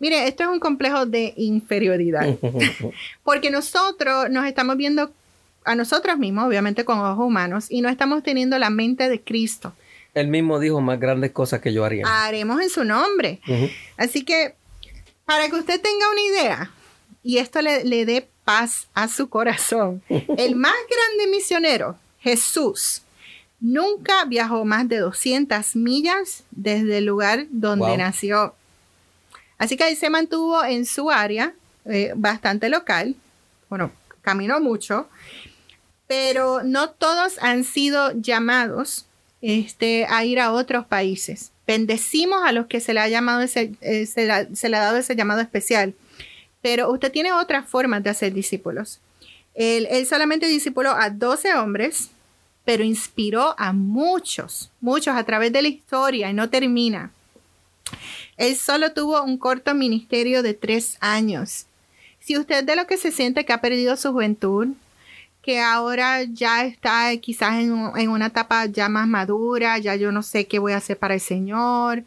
Mire, 0.00 0.28
esto 0.28 0.44
es 0.44 0.48
un 0.48 0.60
complejo 0.60 1.06
de 1.06 1.34
inferioridad, 1.36 2.36
porque 3.24 3.50
nosotros 3.50 4.30
nos 4.30 4.46
estamos 4.46 4.76
viendo 4.76 5.10
a 5.64 5.74
nosotros 5.74 6.18
mismos, 6.18 6.46
obviamente 6.46 6.84
con 6.84 6.98
ojos 6.98 7.26
humanos, 7.26 7.66
y 7.68 7.80
no 7.80 7.88
estamos 7.88 8.22
teniendo 8.22 8.58
la 8.58 8.70
mente 8.70 9.08
de 9.08 9.20
Cristo. 9.20 9.72
Él 10.14 10.28
mismo 10.28 10.58
dijo 10.58 10.80
más 10.80 10.98
grandes 10.98 11.32
cosas 11.32 11.60
que 11.60 11.72
yo 11.72 11.84
haría. 11.84 12.04
Haremos 12.06 12.60
en 12.60 12.70
su 12.70 12.84
nombre. 12.84 13.40
Así 13.96 14.24
que, 14.24 14.54
para 15.24 15.48
que 15.48 15.56
usted 15.56 15.80
tenga 15.80 16.10
una 16.10 16.20
idea 16.22 16.70
y 17.22 17.38
esto 17.38 17.60
le, 17.60 17.84
le 17.84 18.06
dé 18.06 18.28
paz 18.48 18.88
a 18.94 19.08
su 19.08 19.28
corazón, 19.28 20.02
el 20.08 20.56
más 20.56 20.72
grande 20.72 21.30
misionero, 21.30 21.98
Jesús, 22.18 23.02
nunca 23.60 24.24
viajó 24.24 24.64
más 24.64 24.88
de 24.88 25.00
200 25.00 25.76
millas 25.76 26.44
desde 26.50 26.96
el 26.96 27.04
lugar 27.04 27.44
donde 27.50 27.98
nació. 27.98 28.54
Así 29.58 29.76
que 29.76 29.84
ahí 29.84 29.96
se 29.96 30.08
mantuvo 30.08 30.64
en 30.64 30.86
su 30.86 31.10
área, 31.10 31.52
eh, 31.84 32.14
bastante 32.16 32.70
local. 32.70 33.16
Bueno, 33.68 33.92
caminó 34.22 34.60
mucho, 34.60 35.10
pero 36.06 36.62
no 36.62 36.88
todos 36.88 37.36
han 37.42 37.64
sido 37.64 38.12
llamados 38.12 39.04
este, 39.42 40.06
a 40.08 40.24
ir 40.24 40.40
a 40.40 40.52
otros 40.52 40.86
países. 40.86 41.52
Bendecimos 41.66 42.42
a 42.46 42.52
los 42.52 42.64
que 42.66 42.80
se 42.80 42.94
le 42.94 43.00
ha 43.00 43.08
llamado 43.08 43.42
ese, 43.42 43.74
eh, 43.82 44.06
se, 44.06 44.24
le 44.24 44.76
ha 44.78 44.80
dado 44.80 44.96
ese 44.96 45.16
llamado 45.16 45.42
especial. 45.42 45.92
Pero 46.60 46.90
usted 46.90 47.12
tiene 47.12 47.32
otras 47.32 47.68
formas 47.68 48.02
de 48.02 48.10
hacer 48.10 48.32
discípulos. 48.32 49.00
Él, 49.54 50.06
solamente 50.06 50.46
discipuló 50.46 50.90
a 50.90 51.10
12 51.10 51.54
hombres, 51.54 52.10
pero 52.64 52.84
inspiró 52.84 53.56
a 53.58 53.72
muchos, 53.72 54.70
muchos 54.80 55.16
a 55.16 55.24
través 55.24 55.52
de 55.52 55.62
la 55.62 55.68
historia 55.68 56.30
y 56.30 56.34
no 56.34 56.48
termina. 56.48 57.10
Él 58.36 58.54
solo 58.54 58.92
tuvo 58.92 59.22
un 59.22 59.36
corto 59.36 59.74
ministerio 59.74 60.44
de 60.44 60.54
tres 60.54 60.96
años. 61.00 61.66
Si 62.20 62.36
usted 62.36 62.62
de 62.62 62.76
lo 62.76 62.86
que 62.86 62.98
se 62.98 63.10
siente 63.10 63.44
que 63.44 63.52
ha 63.52 63.60
perdido 63.60 63.96
su 63.96 64.12
juventud, 64.12 64.68
que 65.42 65.60
ahora 65.60 66.22
ya 66.24 66.64
está 66.64 67.16
quizás 67.16 67.54
en, 67.54 67.72
una 67.72 68.26
etapa 68.26 68.66
ya 68.66 68.88
más 68.88 69.08
madura, 69.08 69.78
ya 69.78 69.96
yo 69.96 70.12
no 70.12 70.22
sé 70.22 70.46
qué 70.46 70.58
voy 70.58 70.72
a 70.72 70.76
hacer 70.76 70.98
para 70.98 71.14
el 71.14 71.20
Señor, 71.20 72.04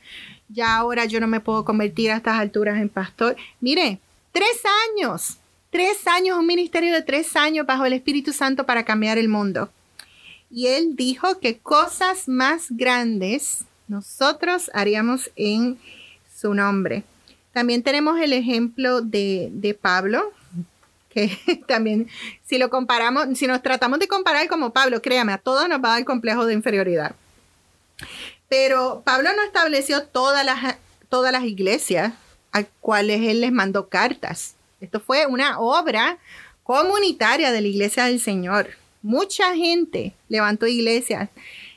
ya 0.47 0.77
ahora 0.77 1.05
yo 1.05 1.19
no 1.19 1.27
me 1.27 1.39
puedo 1.39 1.65
convertir 1.65 2.11
a 2.11 2.17
estas 2.17 2.39
alturas 2.39 2.77
en 2.77 2.87
pastor. 2.87 3.35
Mire, 3.59 3.99
tres 4.31 4.61
años, 4.89 5.37
tres 5.69 6.07
años, 6.07 6.37
un 6.37 6.45
ministerio 6.45 6.93
de 6.93 7.01
tres 7.01 7.35
años 7.35 7.65
bajo 7.65 7.85
el 7.85 7.93
Espíritu 7.93 8.33
Santo 8.33 8.65
para 8.65 8.85
cambiar 8.85 9.17
el 9.17 9.29
mundo. 9.29 9.69
Y 10.49 10.67
él 10.67 10.95
dijo 10.95 11.39
que 11.39 11.59
cosas 11.59 12.27
más 12.27 12.67
grandes 12.69 13.65
nosotros 13.87 14.69
haríamos 14.73 15.31
en 15.35 15.79
su 16.33 16.53
nombre. 16.53 17.03
También 17.53 17.83
tenemos 17.83 18.19
el 18.19 18.33
ejemplo 18.33 19.01
de, 19.01 19.77
Pablo, 19.81 20.31
que 21.09 21.37
también 21.67 22.07
si 22.45 22.57
lo 22.57 22.69
comparamos, 22.69 23.37
si 23.37 23.47
nos 23.47 23.61
tratamos 23.61 23.99
de 23.99 24.07
comparar 24.07 24.47
como 24.47 24.71
Pablo, 24.71 25.01
créame, 25.01 25.33
a 25.33 25.37
todos 25.37 25.67
nos 25.67 25.83
va 25.83 25.89
a 25.89 25.95
dar 25.97 26.05
complejo 26.05 26.45
de 26.45 26.53
inferioridad. 26.53 27.15
Pero 28.47 29.01
Pablo 29.05 29.29
no 29.35 29.43
estableció 29.43 30.03
todas 30.03 30.45
las, 30.45 30.77
todas 31.09 31.31
las 31.31 31.43
iglesias 31.43 32.13
a 32.51 32.63
cuales 32.63 33.21
él 33.21 33.41
les 33.41 33.51
mandó 33.51 33.89
cartas. 33.89 34.55
Esto 34.79 34.99
fue 34.99 35.25
una 35.25 35.59
obra 35.59 36.17
comunitaria 36.63 37.51
de 37.51 37.61
la 37.61 37.67
iglesia 37.67 38.05
del 38.05 38.19
Señor. 38.19 38.69
Mucha 39.01 39.55
gente 39.55 40.13
levantó 40.29 40.67
iglesias. 40.67 41.29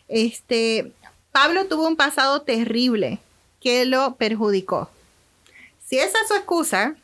Este, 0.08 0.92
Pablo 1.32 1.66
tuvo 1.66 1.86
un 1.86 1.96
pasado 1.96 2.42
terrible 2.42 3.18
que 3.60 3.84
lo 3.86 4.16
perjudicó. 4.16 4.90
Si 5.86 5.98
esa 5.98 6.18
es 6.20 6.28
su 6.28 6.34
excusa, 6.34 6.96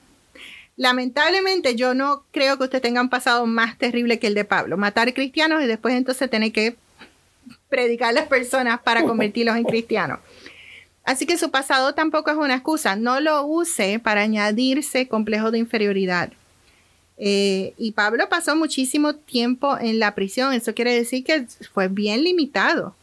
lamentablemente 0.77 1.75
yo 1.75 1.95
no 1.95 2.25
creo 2.31 2.59
que 2.59 2.65
usted 2.65 2.83
tenga 2.83 3.01
un 3.01 3.11
pasado 3.11 3.47
más 3.47 3.77
terrible 3.79 4.19
que 4.19 4.27
el 4.27 4.35
de 4.35 4.45
Pablo. 4.45 4.77
Matar 4.77 5.13
cristianos 5.13 5.63
y 5.63 5.67
después 5.67 5.95
entonces 5.95 6.31
tener 6.31 6.53
que 6.53 6.77
predicar 7.69 8.11
a 8.11 8.13
las 8.13 8.27
personas 8.27 8.81
para 8.81 9.03
convertirlos 9.07 9.57
en 9.57 9.65
cristianos. 9.65 10.21
Así 11.11 11.27
que 11.27 11.37
su 11.37 11.51
pasado 11.51 11.93
tampoco 11.93 12.31
es 12.31 12.37
una 12.37 12.55
excusa. 12.55 12.95
No 12.95 13.19
lo 13.19 13.45
use 13.45 13.99
para 13.99 14.21
añadirse 14.21 15.09
complejo 15.09 15.51
de 15.51 15.59
inferioridad. 15.59 16.33
Eh, 17.19 17.75
y 17.77 17.91
Pablo 17.91 18.29
pasó 18.29 18.55
muchísimo 18.55 19.17
tiempo 19.17 19.77
en 19.77 19.99
la 19.99 20.15
prisión. 20.15 20.53
Eso 20.53 20.73
quiere 20.73 20.95
decir 20.95 21.25
que 21.25 21.47
fue 21.75 21.89
bien 21.89 22.23
limitado. 22.23 22.95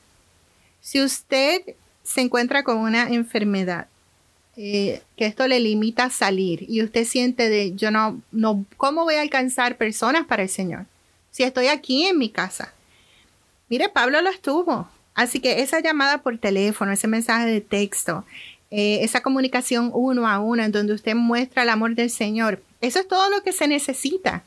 Si 0.79 1.01
usted 1.01 1.75
se 2.01 2.21
encuentra 2.21 2.63
con 2.63 2.77
una 2.77 3.09
enfermedad, 3.09 3.87
eh, 4.55 5.01
que 5.17 5.25
esto 5.25 5.45
le 5.45 5.59
limita 5.59 6.05
a 6.05 6.09
salir 6.09 6.63
y 6.65 6.81
usted 6.83 7.03
siente 7.03 7.49
de, 7.49 7.75
yo 7.75 7.91
no, 7.91 8.21
no, 8.31 8.63
¿cómo 8.77 9.03
voy 9.03 9.15
a 9.15 9.21
alcanzar 9.21 9.75
personas 9.75 10.25
para 10.25 10.43
el 10.43 10.49
Señor? 10.49 10.85
Si 11.29 11.43
estoy 11.43 11.67
aquí 11.67 12.05
en 12.05 12.17
mi 12.17 12.29
casa. 12.29 12.73
Mire, 13.67 13.89
Pablo 13.89 14.21
lo 14.21 14.29
estuvo. 14.29 14.87
Así 15.17 15.39
que 15.39 15.61
esa 15.61 15.79
llamada 15.79 16.19
por 16.19 16.37
teléfono, 16.37 16.91
ese 16.91 17.07
mensaje 17.07 17.47
de 17.47 17.59
texto, 17.59 18.23
eh, 18.69 18.99
esa 19.01 19.21
comunicación 19.21 19.89
uno 19.91 20.27
a 20.27 20.37
uno 20.37 20.63
en 20.63 20.71
donde 20.71 20.93
usted 20.93 21.15
muestra 21.15 21.63
el 21.63 21.69
amor 21.69 21.95
del 21.95 22.11
Señor, 22.11 22.61
eso 22.81 22.99
es 22.99 23.07
todo 23.07 23.27
lo 23.31 23.41
que 23.41 23.51
se 23.51 23.67
necesita. 23.67 24.43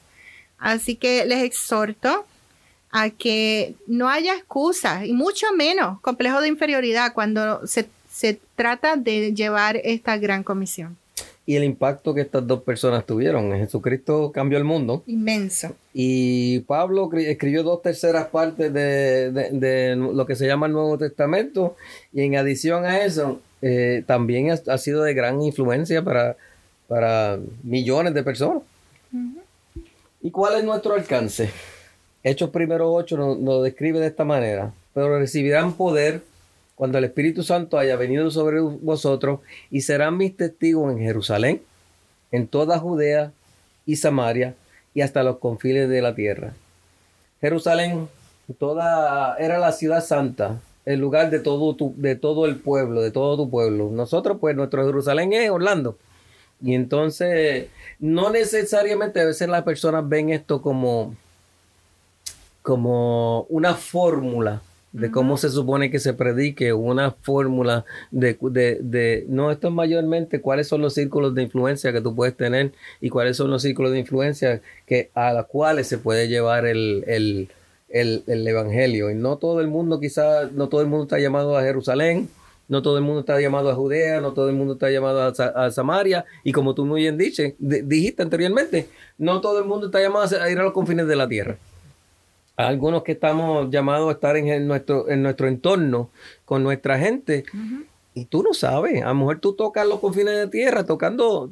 Así 0.59 0.95
que 0.95 1.25
les 1.25 1.43
exhorto 1.43 2.25
a 2.93 3.11
que 3.11 3.75
no 3.89 4.09
haya 4.09 4.37
excusas 4.37 5.07
y 5.07 5.13
mucho 5.13 5.47
menos 5.57 6.01
complejo 6.03 6.41
de 6.41 6.47
inferioridad 6.47 7.15
cuando 7.15 7.67
se, 7.67 7.89
trata 8.55 8.95
de 8.95 9.35
llevar 9.35 9.77
esta 9.83 10.19
gran 10.19 10.45
comisión. 10.45 10.97
Y 11.51 11.57
el 11.57 11.65
impacto 11.65 12.15
que 12.15 12.21
estas 12.21 12.47
dos 12.47 12.63
personas 12.63 13.05
tuvieron. 13.05 13.51
Jesucristo 13.51 14.31
cambió 14.31 14.57
el 14.57 14.63
mundo. 14.63 15.03
Inmenso. 15.09 15.75
Y 15.93 16.61
Pablo 16.61 17.11
escribió 17.13 17.65
dos 17.65 17.83
terceras 17.83 18.29
partes 18.29 18.73
de, 18.73 19.97
lo 19.97 20.27
que 20.27 20.37
se 20.37 20.47
llama 20.47 20.67
el 20.67 20.73
Nuevo 20.75 20.97
Testamento. 20.97 21.75
Y 22.13 22.23
en 22.23 22.37
adición 22.37 22.85
a 22.85 23.05
eso, 23.05 23.41
eh, 23.63 24.05
también 24.07 24.53
ha, 24.53 24.79
sido 24.79 25.03
de 25.03 25.13
gran 25.13 25.43
influencia 25.43 26.05
para, 26.05 26.37
para 26.87 27.41
millones 27.65 28.15
de 28.15 28.23
personas. 28.23 28.63
¿Y 30.23 30.31
cuál 30.31 30.57
es 30.57 30.63
nuestro 30.63 30.95
alcance? 30.95 31.51
Hechos 32.23 32.51
primero 32.51 32.93
8 32.93 33.17
nos, 33.41 33.65
describe 33.65 33.99
de 33.99 34.07
esta 34.07 34.23
manera. 34.23 34.73
Pero 34.95 35.19
recibirán 35.19 35.73
poder 35.73 36.23
cuando 36.81 36.97
el 36.97 37.05
Espíritu 37.05 37.43
Santo 37.43 37.77
haya 37.77 37.95
venido 37.97 38.31
sobre 38.31 38.59
vosotros 38.59 39.41
y 39.71 39.83
serán 39.83 40.17
mis 40.17 40.35
testigos 40.35 40.91
en 40.91 41.01
Jerusalén, 41.01 41.61
en 42.33 42.49
toda 42.49 42.79
Judea, 42.79 43.33
y 43.85 43.97
Samaria 43.97 44.55
y 44.95 45.03
hasta 45.03 45.23
los 45.23 45.37
confines 45.37 45.91
de 45.91 46.01
la 46.01 46.15
tierra. 46.15 46.55
Jerusalén 47.43 48.09
toda 48.59 49.37
era 49.37 49.59
la 49.59 49.73
ciudad 49.73 50.03
santa, 50.03 50.63
el 50.87 51.01
lugar 51.01 51.29
de 51.29 51.41
todo 51.41 51.77
tu, 51.77 51.93
de 51.99 52.17
todo 52.17 52.47
el 52.47 52.57
pueblo, 52.57 53.03
de 53.03 53.11
todo 53.11 53.37
tu 53.37 53.51
pueblo. 53.51 53.91
Nosotros 53.93 54.39
pues 54.41 54.57
nuestro 54.57 54.87
Jerusalén 54.87 55.35
es 55.35 55.51
Orlando. 55.51 55.99
Y 56.63 56.73
entonces 56.75 57.69
no 57.99 58.31
necesariamente 58.31 59.21
a 59.21 59.27
veces 59.27 59.51
las 59.51 59.65
personas 59.65 60.09
ven 60.09 60.31
esto 60.31 60.63
como 60.63 61.15
como 62.63 63.43
una 63.51 63.75
fórmula 63.75 64.63
de 64.93 65.11
cómo 65.11 65.37
se 65.37 65.51
supone 65.51 65.91
que 65.91 66.01
se 66.01 66.15
predique, 66.15 66.73
una 66.73 67.13
fórmula 67.13 67.85
de, 68.11 68.37
de, 68.81 69.25
no, 69.29 69.51
esto 69.51 69.69
es 69.69 69.75
mayormente 69.75 70.41
cuáles 70.41 70.67
son 70.67 70.81
los 70.81 70.95
círculos 70.95 71.35
de 71.35 71.43
influencia 71.43 71.93
que 71.93 72.01
tú 72.01 72.15
puedes 72.15 72.37
tener 72.37 72.73
y 73.01 73.09
cuáles 73.09 73.37
son 73.37 73.51
los 73.51 73.63
círculos 73.63 73.93
de 73.93 74.01
influencia 74.01 74.61
que, 74.87 75.11
a 75.15 75.33
los 75.33 75.47
cuales 75.47 75.87
se 75.87 75.99
puede 75.99 76.29
llevar 76.29 76.67
el, 76.67 77.05
el, 77.07 77.49
el, 77.89 78.49
evangelio. 78.49 79.11
Y 79.11 79.15
no 79.15 79.37
todo 79.37 79.61
el 79.61 79.69
mundo, 79.69 80.01
quizás, 80.01 80.53
no 80.53 80.69
todo 80.69 80.81
el 80.81 80.89
mundo 80.89 81.05
está 81.05 81.21
llamado 81.21 81.57
a 81.57 81.63
Jerusalén, 81.63 82.29
no 82.67 82.83
todo 82.83 82.99
el 82.99 83.05
mundo 83.05 83.21
está 83.21 83.41
llamado 83.41 83.71
a 83.71 83.75
Judea, 83.75 84.21
no 84.21 84.33
todo 84.33 84.49
el 84.49 84.57
mundo 84.57 84.75
está 84.75 84.91
llamado 84.91 85.23
a, 85.23 85.71
Samaria, 85.71 86.25
y 86.45 86.53
como 86.53 86.75
tú 86.75 86.85
muy 86.85 87.03
bien 87.03 87.17
dices, 87.17 87.55
dijiste 87.59 88.23
anteriormente, 88.23 88.89
no 89.19 89.41
todo 89.41 89.61
el 89.61 89.65
mundo 89.67 89.87
está 89.87 90.01
llamado 90.01 90.41
a 90.41 90.51
ir 90.51 90.59
a 90.59 90.63
los 90.63 90.73
confines 90.73 91.07
de 91.07 91.17
la 91.17 91.29
tierra 91.29 91.59
algunos 92.69 93.03
que 93.03 93.13
estamos 93.13 93.71
llamados 93.71 94.09
a 94.09 94.13
estar 94.13 94.37
en, 94.37 94.67
nuestro, 94.67 95.09
en 95.09 95.23
nuestro 95.23 95.49
entorno 95.49 96.11
con 96.45 96.63
nuestra 96.63 96.99
gente. 96.99 97.45
Y 98.13 98.25
tú 98.25 98.43
no 98.43 98.53
sabes, 98.55 99.05
a 99.05 99.09
lo 99.09 99.15
mejor 99.15 99.39
tú 99.39 99.53
tocas 99.53 99.87
los 99.87 100.01
confines 100.01 100.37
de 100.37 100.49
tierra, 100.49 100.85
tocando, 100.85 101.49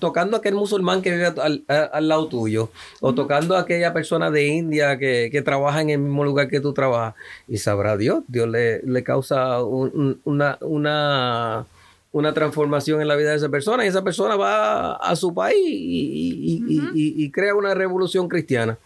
tocando 0.00 0.36
a 0.36 0.40
aquel 0.40 0.56
musulmán 0.56 1.02
que 1.02 1.12
vive 1.12 1.26
al, 1.26 2.08
lado 2.08 2.26
tuyo, 2.26 2.70
o 3.00 3.14
tocando 3.14 3.54
a 3.56 3.60
aquella 3.60 3.92
persona 3.92 4.28
de 4.30 4.48
India 4.48 4.98
que, 4.98 5.42
trabaja 5.44 5.80
en 5.80 5.90
el 5.90 5.98
mismo 5.98 6.24
lugar 6.24 6.48
que 6.48 6.60
tú 6.60 6.72
trabajas. 6.72 7.14
Y 7.46 7.58
sabrá 7.58 7.96
Dios, 7.96 8.24
Dios 8.26 8.48
le, 8.48 8.82
le 8.82 9.04
causa 9.04 9.62
una, 9.62 10.58
una, 10.60 11.66
una 12.12 12.34
transformación 12.34 13.00
en 13.00 13.08
la 13.08 13.16
vida 13.16 13.30
de 13.30 13.36
esa 13.36 13.48
persona, 13.48 13.84
y 13.84 13.88
esa 13.88 14.02
persona 14.02 14.36
va 14.36 14.94
a, 14.94 15.16
su 15.16 15.32
país 15.32 15.62
y 15.64 17.30
crea 17.30 17.54
una 17.54 17.74
revolución 17.74 18.28
cristiana. 18.28 18.78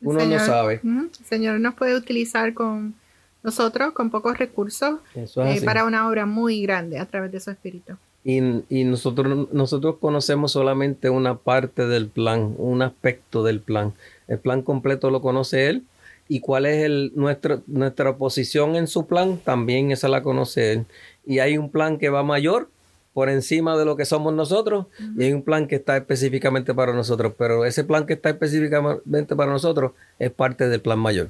Uno 0.00 0.24
no 0.24 0.38
sabe. 0.38 0.80
El 0.84 1.10
Señor 1.24 1.60
nos 1.60 1.74
puede 1.74 1.96
utilizar 1.96 2.54
con 2.54 2.94
nosotros, 3.42 3.92
con 3.92 4.10
pocos 4.10 4.38
recursos, 4.38 4.98
eh, 5.14 5.60
para 5.64 5.84
una 5.84 6.08
obra 6.08 6.26
muy 6.26 6.62
grande 6.62 6.98
a 6.98 7.06
través 7.06 7.32
de 7.32 7.40
su 7.40 7.50
espíritu. 7.50 7.94
Y, 8.24 8.38
y, 8.68 8.84
nosotros, 8.84 9.48
nosotros 9.52 9.96
conocemos 10.00 10.50
solamente 10.52 11.10
una 11.10 11.36
parte 11.36 11.86
del 11.86 12.08
plan, 12.08 12.54
un 12.58 12.82
aspecto 12.82 13.44
del 13.44 13.60
plan. 13.60 13.94
El 14.26 14.38
plan 14.38 14.62
completo 14.62 15.10
lo 15.10 15.20
conoce 15.20 15.68
Él. 15.68 15.84
Y 16.28 16.40
cuál 16.40 16.66
es 16.66 16.84
el, 16.84 17.12
nuestra, 17.14 17.60
nuestra 17.66 18.16
posición 18.16 18.76
en 18.76 18.86
su 18.86 19.06
plan, 19.06 19.38
también 19.38 19.92
esa 19.92 20.08
la 20.08 20.22
conoce 20.22 20.72
Él. 20.72 20.86
Y 21.24 21.38
hay 21.38 21.58
un 21.58 21.70
plan 21.70 21.98
que 21.98 22.08
va 22.08 22.22
mayor 22.22 22.68
por 23.16 23.30
encima 23.30 23.78
de 23.78 23.86
lo 23.86 23.96
que 23.96 24.04
somos 24.04 24.34
nosotros 24.34 24.88
y 25.16 25.24
hay 25.24 25.32
un 25.32 25.40
plan 25.40 25.66
que 25.66 25.76
está 25.76 25.96
específicamente 25.96 26.74
para 26.74 26.92
nosotros, 26.92 27.32
pero 27.38 27.64
ese 27.64 27.82
plan 27.82 28.04
que 28.04 28.12
está 28.12 28.28
específicamente 28.28 29.34
para 29.34 29.50
nosotros 29.50 29.92
es 30.18 30.30
parte 30.30 30.68
del 30.68 30.82
plan 30.82 30.98
mayor. 30.98 31.28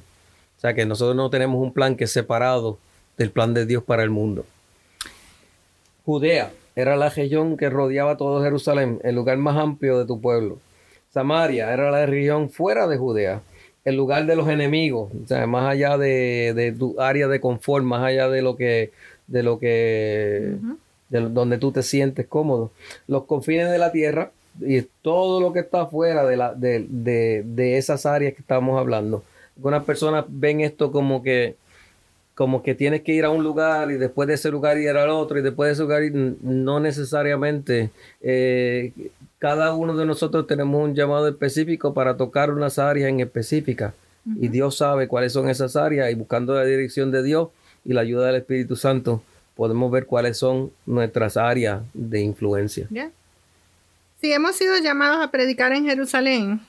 O 0.57 0.59
sea 0.59 0.73
que 0.73 0.85
nosotros 0.85 1.15
no 1.15 1.29
tenemos 1.29 1.63
un 1.63 1.71
plan 1.71 1.95
que 1.95 2.03
es 2.03 2.11
separado 2.11 2.77
del 3.17 3.31
plan 3.31 3.53
de 3.53 3.65
Dios 3.65 3.83
para 3.83 4.03
el 4.03 4.09
mundo. 4.09 4.45
Judea 6.03 6.51
era 6.75 6.97
la 6.97 7.09
región 7.09 7.55
que 7.55 7.69
rodeaba 7.69 8.17
todo 8.17 8.43
Jerusalén, 8.43 8.99
el 9.05 9.15
lugar 9.15 9.37
más 9.37 9.55
amplio 9.55 9.97
de 9.97 10.05
tu 10.05 10.19
pueblo. 10.19 10.59
Samaria 11.13 11.71
era 11.71 11.89
la 11.89 12.05
región 12.05 12.49
fuera 12.49 12.85
de 12.87 12.97
Judea, 12.97 13.41
el 13.87 13.95
lugar 13.95 14.25
de 14.25 14.35
los 14.35 14.49
enemigos, 14.49 15.13
o 15.23 15.27
sea, 15.27 15.47
más 15.47 15.71
allá 15.71 15.97
de, 15.97 16.75
tu 16.77 16.99
área 16.99 17.29
de 17.29 17.39
confort, 17.39 17.85
más 17.85 18.03
allá 18.03 18.27
de 18.27 18.41
lo 18.41 18.57
que, 18.57 18.91
de 19.27 19.43
lo 19.43 19.59
que 19.59 20.57
donde 21.09 21.57
tú 21.57 21.71
te 21.71 21.83
sientes 21.83 22.27
cómodo. 22.27 22.71
Los 23.07 23.23
confines 23.23 23.71
de 23.71 23.77
la 23.77 23.93
tierra 23.93 24.31
y 24.59 24.81
todo 25.01 25.39
lo 25.39 25.53
que 25.53 25.59
está 25.59 25.85
fuera 25.85 26.25
de, 26.25 26.35
la, 26.35 26.53
de, 26.53 27.77
esas 27.77 28.05
áreas 28.05 28.33
que 28.33 28.41
estamos 28.41 28.77
hablando. 28.77 29.23
Algunas 29.55 29.85
personas 29.85 30.25
ven 30.27 30.59
esto 30.59 30.91
como 30.91 31.23
que 31.23 31.55
como 32.35 32.61
que 32.61 32.75
tienes 32.75 33.03
que 33.03 33.13
ir 33.13 33.23
a 33.23 33.31
un 33.31 33.43
lugar 33.43 33.89
y 33.89 33.95
después 33.95 34.27
de 34.27 34.33
ese 34.35 34.51
lugar 34.51 34.77
ir 34.77 34.89
al 34.89 35.09
otro 35.09 35.39
y 35.39 35.41
después 35.41 35.69
de 35.69 35.73
ese 35.73 35.81
lugar 35.83 36.03
no 36.11 36.79
necesariamente 36.81 37.89
eh, 38.21 38.91
cada 39.39 39.73
uno 39.73 39.95
de 39.95 40.05
nosotros 40.05 40.47
tenemos 40.47 40.83
un 40.83 40.95
llamado 40.95 41.27
específico 41.27 41.93
para 41.93 42.17
tocar 42.17 42.51
unas 42.51 42.79
áreas 42.79 43.09
en 43.09 43.19
específica. 43.19 43.93
Y 44.39 44.49
Dios 44.49 44.77
sabe 44.77 45.07
cuáles 45.07 45.31
son 45.31 45.47
esas 45.47 45.77
áreas 45.77 46.11
y 46.11 46.15
buscando 46.15 46.53
la 46.55 46.65
dirección 46.65 47.11
de 47.11 47.23
Dios 47.23 47.49
y 47.85 47.93
la 47.93 48.01
ayuda 48.01 48.27
del 48.27 48.35
Espíritu 48.35 48.75
Santo 48.75 49.23
podemos 49.57 49.91
ver 49.91 50.05
cuáles 50.05 50.37
son 50.37 50.71
nuestras 50.85 51.35
áreas 51.35 51.81
de 51.93 52.21
influencia. 52.21 52.87
Si 54.21 54.31
hemos 54.31 54.55
sido 54.55 54.77
llamados 54.77 55.19
a 55.21 55.31
predicar 55.31 55.71
en 55.71 55.85
Jerusalén 55.85 56.61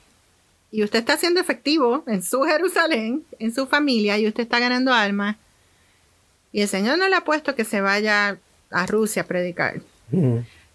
y 0.71 0.83
usted 0.83 0.99
está 0.99 1.15
siendo 1.15 1.39
efectivo 1.39 2.03
en 2.07 2.23
su 2.23 2.41
Jerusalén, 2.45 3.23
en 3.37 3.53
su 3.53 3.67
familia, 3.67 4.17
y 4.17 4.27
usted 4.27 4.43
está 4.43 4.59
ganando 4.59 4.91
almas, 4.91 5.37
y 6.51 6.61
el 6.61 6.67
Señor 6.67 6.97
no 6.97 7.07
le 7.07 7.15
ha 7.15 7.23
puesto 7.23 7.55
que 7.55 7.63
se 7.63 7.79
vaya 7.79 8.39
a 8.71 8.85
Rusia 8.87 9.21
a 9.21 9.25
predicar, 9.25 9.81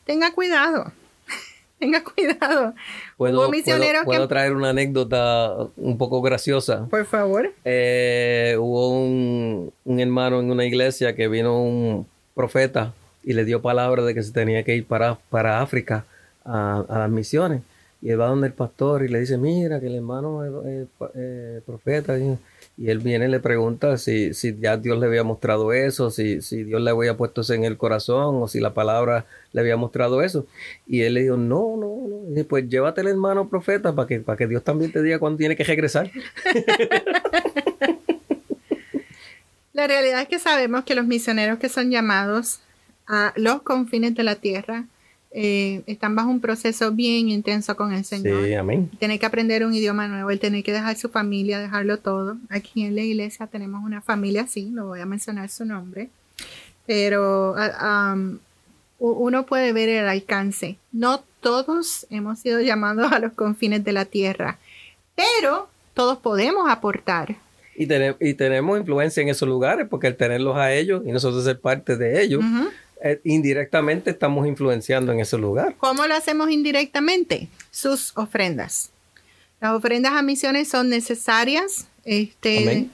tenga 0.05 0.33
cuidado. 0.33 0.93
Tenga 1.79 2.03
cuidado. 2.03 2.75
¿Puedo, 3.17 3.51
¿puedo, 4.05 4.29
traer 4.29 4.55
una 4.55 4.71
anécdota 4.71 5.55
un 5.77 5.99
poco 5.99 6.23
graciosa? 6.23 6.87
Por 6.89 7.05
favor. 7.05 7.53
Eh, 7.65 8.57
hubo 8.59 8.91
un, 8.91 9.73
hermano 9.85 10.41
en 10.41 10.51
una 10.51 10.65
iglesia 10.65 11.15
que 11.15 11.29
vino 11.29 11.63
un 11.63 12.07
profeta 12.35 12.95
y 13.23 13.33
le 13.33 13.45
dio 13.45 13.61
palabra 13.61 14.03
de 14.03 14.15
que 14.15 14.23
se 14.23 14.33
tenía 14.33 14.63
que 14.65 14.77
ir 14.77 14.87
para, 14.87 15.19
para 15.31 15.61
África 15.61 16.05
a, 16.45 16.85
las 16.89 17.11
misiones. 17.11 17.63
Y 18.01 18.11
él 18.11 18.21
va 18.21 18.27
donde 18.27 18.49
el 18.49 18.53
pastor 18.53 19.03
y 19.03 19.09
le 19.09 19.21
dice, 19.21 19.39
mira, 19.39 19.81
que 19.81 19.87
el 19.87 19.97
hermano 19.97 20.45
es, 20.45 20.87
profeta. 21.65 22.19
Y 22.19 22.39
él 22.77 22.99
viene 22.99 23.27
y 23.27 23.29
le 23.29 23.39
pregunta 23.39 23.97
si, 23.99 24.35
si 24.35 24.59
ya 24.59 24.77
Dios 24.77 24.99
le 24.99 25.07
había 25.07 25.23
mostrado 25.23 25.73
eso, 25.73 26.11
si, 26.11 26.43
si 26.43 26.65
Dios 26.65 26.83
le 26.83 26.91
había 26.91 27.17
puesto 27.17 27.43
eso 27.43 27.55
en 27.55 27.63
el 27.65 27.77
corazón 27.77 28.43
o 28.43 28.49
si 28.49 28.59
la 28.59 28.75
palabra 28.75 29.27
le 29.53 29.61
había 29.61 29.77
mostrado 29.77 30.23
eso. 30.23 30.47
Y 30.87 31.03
él 31.03 31.15
le 31.15 31.23
dijo, 31.23 31.37
no, 31.37 31.77
no, 31.77 32.09
no. 32.09 32.29
Y 32.29 32.31
dice, 32.31 32.45
pues 32.45 32.69
llévate 32.69 33.03
el 33.03 33.09
hermano 33.09 33.49
profeta 33.49 33.95
para 33.95 34.09
que, 34.09 34.19
para 34.21 34.37
que 34.37 34.49
Dios 34.49 34.65
también 34.65 34.91
te 34.91 35.03
diga 35.03 35.21
cuándo 35.21 35.39
tiene 35.39 35.57
que 35.57 35.65
regresar. 35.65 36.11
la 39.73 39.87
realidad 39.87 40.23
es 40.23 40.29
que 40.29 40.41
sabemos 40.41 40.85
que 40.85 40.97
los 40.97 41.07
misioneros 41.07 41.61
que 41.61 41.69
son 41.69 41.91
llamados 41.91 42.61
a 43.07 43.33
los 43.37 43.63
confines 43.63 44.17
de 44.17 44.25
la 44.25 44.35
tierra 44.37 44.87
eh, 45.37 45.83
están 45.87 46.15
bajo 46.15 46.31
un 46.31 46.41
proceso 46.41 46.93
bien 46.93 47.29
intenso 47.29 47.75
con 47.75 47.93
el 47.93 48.05
Señor. 48.05 48.47
Sí, 48.47 48.55
amén. 48.55 48.89
Tiene 49.01 49.19
que 49.19 49.27
aprender 49.27 49.67
un 49.67 49.75
idioma 49.75 50.07
nuevo, 50.07 50.31
él 50.31 50.39
tiene 50.39 50.63
que 50.63 50.73
dejar 50.73 50.97
su 50.97 51.09
familia, 51.09 51.59
dejarlo 51.59 51.99
todo. 51.99 52.37
Aquí 52.51 52.85
en 52.85 52.95
la 52.95 53.03
iglesia 53.03 53.49
tenemos 53.49 53.83
una 53.85 54.01
familia 54.01 54.43
así, 54.43 54.67
no 54.67 54.87
voy 54.87 55.01
a 55.01 55.07
mencionar 55.07 55.49
su 55.49 55.65
nombre, 55.65 56.09
pero 56.87 57.57
ah, 57.59 58.17
uno 59.01 59.45
puede 59.45 59.73
ver 59.73 59.89
el 59.89 60.07
alcance. 60.07 60.79
No 60.93 61.25
todos 61.41 62.07
hemos 62.11 62.39
sido 62.39 62.61
llamados 62.61 63.13
a 63.13 63.19
los 63.19 63.33
confines 63.33 63.83
de 63.83 63.93
la 63.93 64.05
tierra, 64.05 64.59
pero 65.17 65.69
todos 65.95 66.17
podemos 66.19 66.71
aportar. 66.71 67.35
Y, 67.77 67.89
y 68.21 68.35
tenemos 68.35 68.79
influencia 68.79 69.21
en 69.21 69.31
esos 69.31 69.49
lugares, 69.49 69.89
porque 69.91 70.07
al 70.07 70.17
tenerlos 70.17 70.57
a 70.57 70.73
ellos 70.73 71.03
y 71.05 71.11
nosotros 71.11 71.43
ser 71.43 71.59
parte 71.59 71.97
de 71.97 72.23
ellos, 72.23 72.45
eh, 73.03 73.21
indirectamente 73.25 74.11
estamos 74.11 74.47
influenciando 74.47 75.13
en 75.13 75.21
ese 75.21 75.39
lugar. 75.39 75.75
¿Cómo 75.79 76.07
lo 76.07 76.15
hacemos 76.15 76.51
indirectamente? 76.51 77.49
Sus 77.71 78.13
ofrendas. 78.17 78.91
Las 79.61 79.73
ofrendas 79.73 80.13
a 80.13 80.23
misiones 80.23 80.69
son 80.69 80.89
necesarias. 80.89 81.87
Este, 82.05 82.89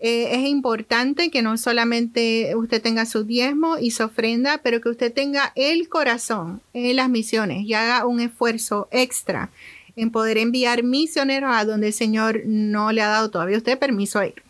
eh, 0.00 0.28
es 0.32 0.46
importante 0.46 1.30
que 1.30 1.42
no 1.42 1.56
solamente 1.56 2.54
usted 2.56 2.82
tenga 2.82 3.06
su 3.06 3.24
diezmo 3.24 3.78
y 3.78 3.90
su 3.90 4.04
ofrenda, 4.04 4.60
pero 4.62 4.80
que 4.80 4.90
usted 4.90 5.12
tenga 5.12 5.52
el 5.56 5.88
corazón 5.88 6.60
en 6.72 6.96
las 6.96 7.08
misiones 7.08 7.64
y 7.64 7.74
haga 7.74 8.06
un 8.06 8.20
esfuerzo 8.20 8.88
extra 8.90 9.50
en 9.96 10.10
poder 10.10 10.38
enviar 10.38 10.82
misioneros 10.82 11.50
a 11.54 11.64
donde 11.64 11.88
el 11.88 11.92
Señor 11.92 12.42
no 12.44 12.92
le 12.92 13.02
ha 13.02 13.08
dado 13.08 13.30
todavía 13.30 13.56
usted 13.56 13.78
permiso 13.78 14.18
a 14.18 14.26
ir. 14.26 14.42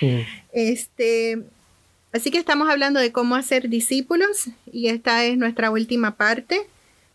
Mm. 0.00 0.20
Este, 0.52 1.42
Así 2.12 2.30
que 2.30 2.38
estamos 2.38 2.68
hablando 2.68 3.00
de 3.00 3.12
cómo 3.12 3.36
hacer 3.36 3.68
discípulos 3.68 4.48
y 4.72 4.88
esta 4.88 5.24
es 5.24 5.36
nuestra 5.36 5.70
última 5.70 6.16
parte. 6.16 6.62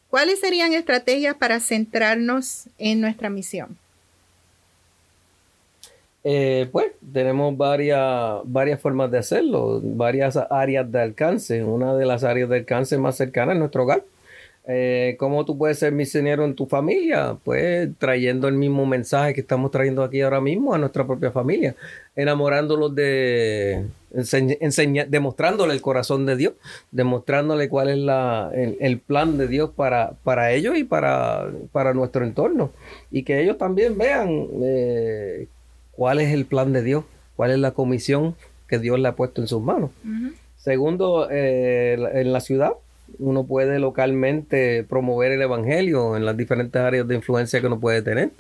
¿Cuáles 0.10 0.40
serían 0.40 0.74
estrategias 0.74 1.36
para 1.36 1.60
centrarnos 1.60 2.66
en 2.78 3.02
nuestra 3.02 3.32
misión? 3.32 3.78
Eh, 6.24 6.70
pues 6.72 6.92
tenemos 7.12 7.58
varias, 7.58 8.42
varias 8.46 8.80
formas 8.80 9.12
de 9.12 9.18
hacerlo, 9.18 9.82
varias 9.84 10.38
áreas 10.38 10.90
de 10.92 11.02
alcance. 11.02 11.64
Una 11.64 11.96
de 11.96 12.06
las 12.06 12.24
áreas 12.24 12.48
de 12.50 12.58
alcance 12.58 12.98
más 12.98 13.18
cercanas 13.18 13.56
es 13.56 13.60
nuestro 13.60 13.84
hogar. 13.84 14.04
Eh, 14.66 15.18
¿Cómo 15.20 15.44
tú 15.44 15.58
puedes 15.58 15.80
ser 15.80 15.92
misionero 15.92 16.46
en 16.46 16.56
tu 16.56 16.66
familia? 16.68 17.38
Pues 17.44 17.90
trayendo 17.98 18.48
el 18.48 18.56
mismo 18.56 18.86
mensaje 18.86 19.34
que 19.34 19.42
estamos 19.42 19.72
trayendo 19.72 20.04
aquí 20.04 20.22
ahora 20.22 20.40
mismo 20.40 20.74
a 20.74 20.78
nuestra 20.78 21.06
propia 21.06 21.32
familia, 21.32 21.76
enamorándolos 22.16 22.96
de, 22.96 23.86
enseña, 24.14 25.06
demostrándole 25.06 25.74
el 25.74 25.82
corazón 25.82 26.26
de 26.26 26.38
Dios, 26.38 26.54
demostrándole 26.92 27.68
cuál 27.68 27.90
es 27.90 27.98
la, 27.98 28.52
el, 28.54 29.00
plan 29.00 29.38
de 29.38 29.48
Dios 29.48 29.72
para, 29.76 30.14
para 30.24 30.52
ellos 30.54 30.78
y 30.78 30.86
para, 30.86 31.52
para 31.74 31.94
nuestro 31.94 32.24
entorno. 32.24 32.72
Y 33.12 33.24
que 33.24 33.42
ellos 33.42 33.58
también 33.58 33.98
vean 33.98 34.48
eh, 34.62 35.48
cuál 35.92 36.22
es 36.22 36.34
el 36.34 36.46
plan 36.46 36.72
de 36.72 36.84
Dios, 36.84 37.04
cuál 37.36 37.52
es 37.52 37.60
la 37.60 37.72
comisión 37.72 38.36
que 38.70 38.80
Dios 38.80 38.98
le 38.98 39.10
ha 39.10 39.16
puesto 39.16 39.42
en 39.42 39.48
sus 39.48 39.62
manos. 39.62 39.92
Segundo, 40.56 41.28
eh, 41.30 41.98
en 42.14 42.32
la 42.32 42.40
ciudad, 42.40 42.74
uno 43.20 43.46
puede 43.46 43.80
localmente 43.80 44.84
promover 44.88 45.32
el 45.32 45.42
evangelio 45.42 46.16
en 46.18 46.26
las 46.26 46.38
diferentes 46.38 46.82
áreas 46.82 47.08
de 47.08 47.16
influencia 47.16 47.60
que 47.62 47.68
uno 47.68 47.80
puede 47.80 48.02
tener. 48.02 48.32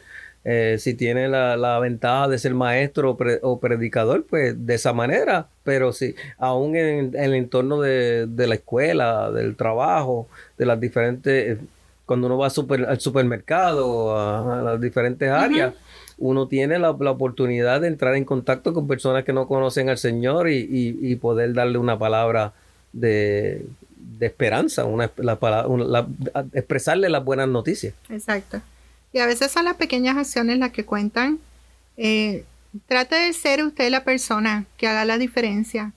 Eh, 0.45 0.75
si 0.77 0.93
tiene 0.93 1.29
la, 1.29 1.79
ventaja 1.79 2.27
de 2.27 2.37
ser 2.37 2.53
maestro 2.53 3.17
o, 3.41 3.59
predicador, 3.59 4.25
pues 4.25 4.65
de 4.65 4.73
esa 4.75 4.91
manera, 4.91 5.47
pero 5.63 5.93
si 5.93 6.15
aún 6.37 6.75
en, 6.75 7.15
el 7.15 7.33
entorno 7.33 7.79
de, 7.79 8.27
la 8.35 8.55
escuela, 8.55 9.31
del 9.31 9.55
trabajo, 9.55 10.27
de 10.57 10.65
las 10.65 10.79
diferentes, 10.79 11.59
cuando 12.05 12.27
uno 12.27 12.37
va 12.37 12.47
al 12.47 12.99
supermercado, 12.99 14.17
a, 14.17 14.61
las 14.61 14.81
diferentes 14.81 15.29
áreas, 15.29 15.73
uno 16.17 16.47
tiene 16.47 16.77
la, 16.77 16.89
oportunidad 16.91 17.79
de 17.79 17.87
entrar 17.87 18.15
en 18.15 18.25
contacto 18.25 18.73
con 18.73 18.85
personas 18.85 19.23
que 19.23 19.31
no 19.31 19.47
conocen 19.47 19.87
al 19.89 19.97
Señor 19.97 20.49
y 20.49 21.15
poder 21.21 21.53
darle 21.53 21.77
una 21.77 21.97
palabra 21.97 22.53
de, 22.91 23.65
de 24.23 24.27
esperanza, 24.27 24.85
una, 24.85 25.11
la, 25.17 26.07
expresarle 26.53 27.09
las 27.09 27.23
buenas 27.23 27.49
noticias. 27.49 27.93
Exacto. 28.09 28.61
Y 29.11 29.19
a 29.19 29.25
veces 29.25 29.51
son 29.51 29.65
las 29.65 29.75
pequeñas 29.75 30.17
acciones 30.17 30.57
las 30.57 30.71
que 30.71 30.85
cuentan. 30.85 31.39
Eh, 31.97 32.45
trate 32.87 33.15
de 33.15 33.33
ser 33.33 33.63
usted 33.63 33.89
la 33.91 34.03
persona 34.03 34.65
que 34.77 34.87
haga 34.87 35.03
la 35.03 35.17
diferencia. 35.17 35.91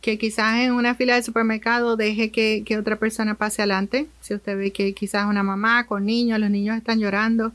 Que 0.00 0.18
quizás 0.18 0.56
en 0.58 0.72
una 0.72 0.94
fila 0.94 1.14
de 1.14 1.22
supermercado 1.22 1.96
deje 1.96 2.30
que, 2.30 2.64
que 2.66 2.76
otra 2.76 2.96
persona 2.96 3.34
pase 3.34 3.62
adelante. 3.62 4.08
Si 4.20 4.34
usted 4.34 4.58
ve 4.58 4.72
que 4.72 4.92
quizás 4.92 5.26
una 5.26 5.42
mamá 5.42 5.86
con 5.86 6.06
niños, 6.06 6.40
los 6.40 6.50
niños 6.50 6.76
están 6.76 6.98
llorando. 6.98 7.52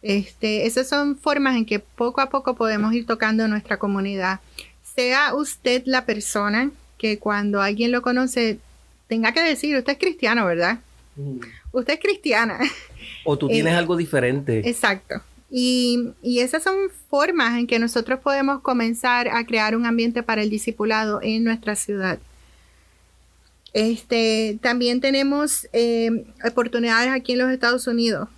Este, 0.00 0.66
esas 0.66 0.88
son 0.88 1.16
formas 1.16 1.56
en 1.56 1.66
que 1.66 1.78
poco 1.78 2.20
a 2.20 2.30
poco 2.30 2.56
podemos 2.56 2.94
ir 2.94 3.04
tocando 3.04 3.46
nuestra 3.48 3.78
comunidad. 3.78 4.40
Sea 4.82 5.34
usted 5.34 5.82
la 5.84 6.06
persona 6.06 6.70
que 6.96 7.18
cuando 7.18 7.60
alguien 7.60 7.92
lo 7.92 8.00
conoce 8.00 8.58
tenga 9.12 9.32
que 9.32 9.42
decir, 9.42 9.76
usted 9.76 9.92
es 9.92 9.98
cristiano, 9.98 10.46
¿verdad? 10.46 10.78
Mm. 11.16 11.40
Usted 11.72 11.92
es 11.92 12.00
cristiana. 12.00 12.58
O 13.24 13.36
tú 13.36 13.46
tienes 13.46 13.74
eh, 13.74 13.76
algo 13.76 13.94
diferente. 13.94 14.66
Exacto. 14.66 15.16
Y, 15.50 16.14
esas 16.22 16.62
son 16.62 16.88
formas 17.10 17.58
en 17.58 17.66
que 17.66 17.78
nosotros 17.78 18.20
podemos 18.20 18.62
comenzar 18.62 19.28
a 19.28 19.44
crear 19.44 19.76
un 19.76 19.84
ambiente 19.84 20.22
para 20.22 20.40
el 20.40 20.48
discipulado 20.48 21.20
en 21.22 21.44
nuestra 21.44 21.76
ciudad. 21.76 22.20
Este, 23.74 24.58
también 24.62 25.02
tenemos 25.02 25.68
eh, 25.74 26.24
oportunidades 26.42 27.10
aquí 27.10 27.32
en 27.32 27.40
los 27.40 27.50
Estados 27.50 27.86
Unidos. 27.86 28.30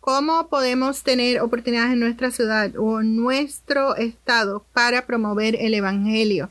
¿Cómo 0.00 0.48
podemos 0.48 1.04
tener 1.04 1.40
oportunidades 1.40 1.94
en 1.94 2.00
nuestra 2.00 2.30
ciudad 2.30 2.70
o 2.76 3.00
en 3.00 3.16
nuestro 3.16 3.96
estado 3.96 4.62
para 4.74 5.06
promover 5.06 5.56
el 5.58 5.72
Evangelio? 5.72 6.50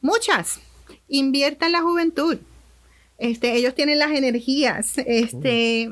Muchas. 0.00 0.60
Invierta 1.08 1.66
en 1.66 1.72
la 1.72 1.82
juventud. 1.82 2.38
Este, 3.20 3.54
ellos 3.54 3.74
tienen 3.74 3.98
las 3.98 4.10
energías. 4.12 4.94
Este, 5.06 5.90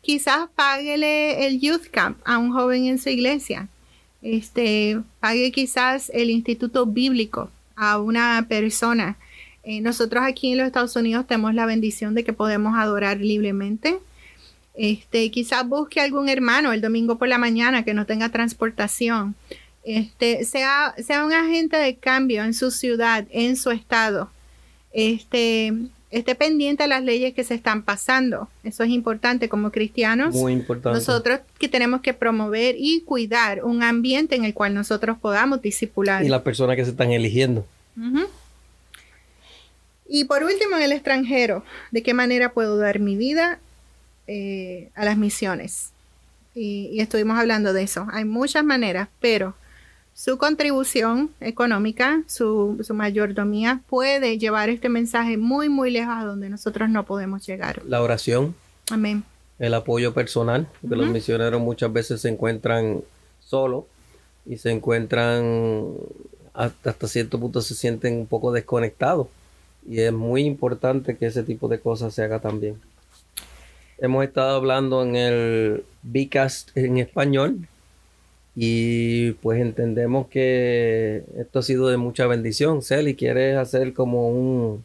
quizás 0.00 0.48
páguele 0.56 1.46
el 1.46 1.60
youth 1.60 1.88
camp 1.90 2.18
a 2.24 2.38
un 2.38 2.50
joven 2.52 2.86
en 2.86 2.98
su 2.98 3.10
iglesia. 3.10 3.68
Este, 4.22 4.98
pague 5.20 5.52
quizás 5.52 6.10
el 6.14 6.30
instituto 6.30 6.86
bíblico 6.86 7.50
a 7.76 8.00
una 8.00 8.46
persona. 8.48 9.18
Eh, 9.64 9.82
nosotros 9.82 10.24
aquí 10.24 10.52
en 10.52 10.58
los 10.58 10.66
Estados 10.66 10.96
Unidos 10.96 11.26
tenemos 11.26 11.54
la 11.54 11.66
bendición 11.66 12.14
de 12.14 12.24
que 12.24 12.32
podemos 12.32 12.74
adorar 12.74 13.20
libremente. 13.20 13.98
Este, 14.74 15.30
quizás 15.30 15.68
busque 15.68 16.00
algún 16.00 16.30
hermano 16.30 16.72
el 16.72 16.80
domingo 16.80 17.18
por 17.18 17.28
la 17.28 17.38
mañana 17.38 17.84
que 17.84 17.92
no 17.92 18.06
tenga 18.06 18.30
transportación. 18.30 19.34
Este, 19.84 20.44
sea, 20.46 20.94
sea 20.98 21.24
un 21.24 21.34
agente 21.34 21.76
de 21.76 21.96
cambio 21.96 22.44
en 22.44 22.54
su 22.54 22.70
ciudad, 22.70 23.26
en 23.30 23.56
su 23.56 23.70
estado. 23.70 24.30
Este, 24.92 25.74
esté 26.10 26.34
pendiente 26.34 26.82
a 26.82 26.86
las 26.86 27.02
leyes 27.02 27.34
que 27.34 27.44
se 27.44 27.54
están 27.54 27.82
pasando. 27.82 28.48
Eso 28.64 28.84
es 28.84 28.90
importante 28.90 29.48
como 29.48 29.70
cristianos. 29.70 30.34
Muy 30.34 30.52
importante. 30.52 30.98
Nosotros 30.98 31.40
que 31.58 31.68
tenemos 31.68 32.00
que 32.00 32.14
promover 32.14 32.76
y 32.78 33.00
cuidar 33.02 33.64
un 33.64 33.82
ambiente 33.82 34.36
en 34.36 34.44
el 34.44 34.54
cual 34.54 34.74
nosotros 34.74 35.18
podamos 35.18 35.62
disipular. 35.62 36.24
Y 36.24 36.28
las 36.28 36.42
personas 36.42 36.76
que 36.76 36.84
se 36.84 36.90
están 36.90 37.10
eligiendo. 37.10 37.66
Y 40.08 40.24
por 40.24 40.44
último, 40.44 40.76
en 40.76 40.82
el 40.82 40.92
extranjero, 40.92 41.64
¿de 41.90 42.02
qué 42.02 42.14
manera 42.14 42.52
puedo 42.52 42.76
dar 42.76 43.00
mi 43.00 43.16
vida 43.16 43.58
eh, 44.26 44.90
a 44.94 45.04
las 45.04 45.16
misiones? 45.16 45.92
y 46.58 47.00
estuvimos 47.00 47.38
hablando 47.38 47.74
de 47.74 47.82
eso. 47.82 48.06
Hay 48.10 48.24
muchas 48.24 48.64
maneras, 48.64 49.08
pero 49.20 49.54
su 50.16 50.38
contribución 50.38 51.30
económica, 51.40 52.22
su, 52.26 52.82
mayordomía, 52.88 53.82
puede 53.86 54.38
llevar 54.38 54.70
este 54.70 54.88
mensaje 54.88 55.36
muy, 55.36 55.68
muy 55.68 55.90
lejos 55.90 56.14
a 56.16 56.24
donde 56.24 56.48
nosotros 56.48 56.88
no 56.88 57.04
podemos 57.04 57.46
llegar. 57.46 57.82
La 57.84 58.00
oración. 58.00 58.54
Amén. 58.90 59.24
El 59.58 59.74
apoyo 59.74 60.14
personal, 60.14 60.68
porque 60.80 60.96
los 60.96 61.08
misioneros 61.08 61.60
muchas 61.60 61.92
veces 61.92 62.22
se 62.22 62.30
encuentran 62.30 63.02
solos 63.40 63.84
y 64.46 64.56
se 64.56 64.70
encuentran 64.70 65.92
hasta, 66.54 66.90
hasta 66.90 67.08
cierto 67.08 67.38
punto 67.38 67.60
se 67.60 67.74
sienten 67.74 68.14
un 68.14 68.26
poco 68.26 68.52
desconectados. 68.52 69.28
Y 69.86 70.00
es 70.00 70.14
muy 70.14 70.44
importante 70.44 71.18
que 71.18 71.26
ese 71.26 71.42
tipo 71.42 71.68
de 71.68 71.78
cosas 71.78 72.14
se 72.14 72.22
haga 72.22 72.40
también. 72.40 72.80
Hemos 73.98 74.24
estado 74.24 74.56
hablando 74.56 75.02
en 75.02 75.14
el 75.14 75.84
Bicast 76.02 76.74
en 76.74 76.96
español, 76.96 77.68
y 78.58 79.32
pues 79.32 79.60
entendemos 79.60 80.28
que 80.28 81.24
esto 81.38 81.58
ha 81.58 81.62
sido 81.62 81.88
de 81.88 81.98
mucha 81.98 82.26
bendición. 82.26 82.80
Celi, 82.80 83.14
¿quieres 83.14 83.58
hacer 83.58 83.92
como 83.92 84.30
un, 84.30 84.82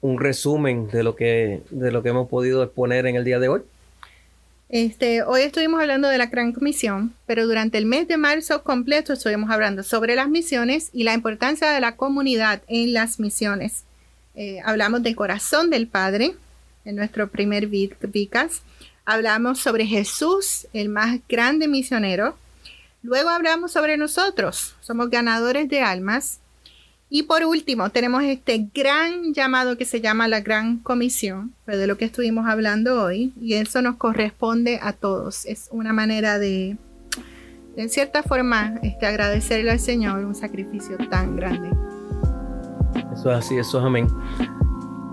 un 0.00 0.20
resumen 0.20 0.88
de 0.88 1.02
lo, 1.02 1.16
que, 1.16 1.62
de 1.70 1.90
lo 1.90 2.04
que 2.04 2.10
hemos 2.10 2.28
podido 2.28 2.62
exponer 2.62 3.06
en 3.06 3.16
el 3.16 3.24
día 3.24 3.40
de 3.40 3.48
hoy? 3.48 3.62
Este, 4.68 5.22
hoy 5.22 5.42
estuvimos 5.42 5.80
hablando 5.80 6.08
de 6.08 6.18
la 6.18 6.26
Gran 6.26 6.52
Comisión, 6.52 7.14
pero 7.26 7.48
durante 7.48 7.78
el 7.78 7.86
mes 7.86 8.06
de 8.06 8.16
marzo 8.16 8.62
completo 8.62 9.12
estuvimos 9.12 9.50
hablando 9.50 9.82
sobre 9.82 10.14
las 10.14 10.28
misiones 10.28 10.90
y 10.92 11.02
la 11.02 11.14
importancia 11.14 11.70
de 11.70 11.80
la 11.80 11.96
comunidad 11.96 12.62
en 12.68 12.92
las 12.92 13.18
misiones. 13.18 13.82
Eh, 14.36 14.60
hablamos 14.64 15.02
del 15.02 15.16
corazón 15.16 15.70
del 15.70 15.88
Padre 15.88 16.34
en 16.84 16.94
nuestro 16.94 17.28
primer 17.28 17.66
Vicas. 17.66 18.62
Hablamos 19.08 19.60
sobre 19.60 19.86
Jesús, 19.86 20.66
el 20.72 20.88
más 20.88 21.20
grande 21.28 21.68
misionero. 21.68 22.36
Luego 23.04 23.30
hablamos 23.30 23.70
sobre 23.70 23.96
nosotros, 23.96 24.74
somos 24.80 25.10
ganadores 25.10 25.68
de 25.68 25.80
almas. 25.80 26.40
Y 27.08 27.22
por 27.22 27.44
último, 27.44 27.88
tenemos 27.90 28.24
este 28.24 28.68
gran 28.74 29.32
llamado 29.32 29.78
que 29.78 29.84
se 29.84 30.00
llama 30.00 30.26
la 30.26 30.40
Gran 30.40 30.78
Comisión, 30.78 31.54
de 31.68 31.86
lo 31.86 31.96
que 31.96 32.06
estuvimos 32.06 32.48
hablando 32.48 33.00
hoy, 33.00 33.32
y 33.40 33.54
eso 33.54 33.80
nos 33.80 33.94
corresponde 33.94 34.80
a 34.82 34.92
todos. 34.92 35.46
Es 35.46 35.68
una 35.70 35.92
manera 35.92 36.40
de, 36.40 36.76
en 37.76 37.88
cierta 37.90 38.24
forma, 38.24 38.74
este, 38.82 39.06
agradecerle 39.06 39.70
al 39.70 39.78
Señor 39.78 40.24
un 40.24 40.34
sacrificio 40.34 40.98
tan 41.08 41.36
grande. 41.36 41.70
Eso 43.12 43.30
es 43.30 43.38
así, 43.38 43.56
eso 43.56 43.78
es 43.78 43.84
amén. 43.84 44.08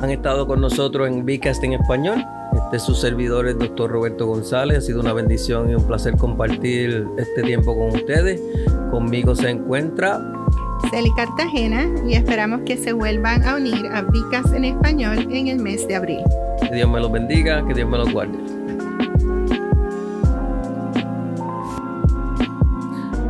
Han 0.01 0.09
estado 0.09 0.47
con 0.47 0.61
nosotros 0.61 1.07
en 1.07 1.25
Vicast 1.25 1.63
en 1.63 1.73
español. 1.73 2.23
Este 2.53 2.77
es 2.77 2.83
su 2.83 2.93
servidor, 2.93 3.47
el 3.47 3.57
doctor 3.57 3.89
Roberto 3.89 4.27
González. 4.27 4.79
Ha 4.79 4.81
sido 4.81 5.01
una 5.01 5.13
bendición 5.13 5.69
y 5.69 5.75
un 5.75 5.83
placer 5.87 6.17
compartir 6.17 7.07
este 7.17 7.43
tiempo 7.43 7.75
con 7.77 7.95
ustedes. 7.95 8.41
Conmigo 8.91 9.35
se 9.35 9.49
encuentra 9.49 10.19
Celi 10.91 11.09
Cartagena 11.15 11.89
y 12.07 12.15
esperamos 12.15 12.61
que 12.65 12.77
se 12.77 12.93
vuelvan 12.93 13.43
a 13.43 13.55
unir 13.55 13.87
a 13.87 14.01
Vicas 14.01 14.51
en 14.53 14.65
español 14.65 15.27
en 15.31 15.47
el 15.47 15.59
mes 15.59 15.87
de 15.87 15.95
abril. 15.95 16.19
Que 16.61 16.75
Dios 16.75 16.89
me 16.89 16.99
los 16.99 17.11
bendiga, 17.11 17.65
que 17.65 17.73
Dios 17.73 17.89
me 17.89 17.97
los 17.97 18.11
guarde. 18.11 18.37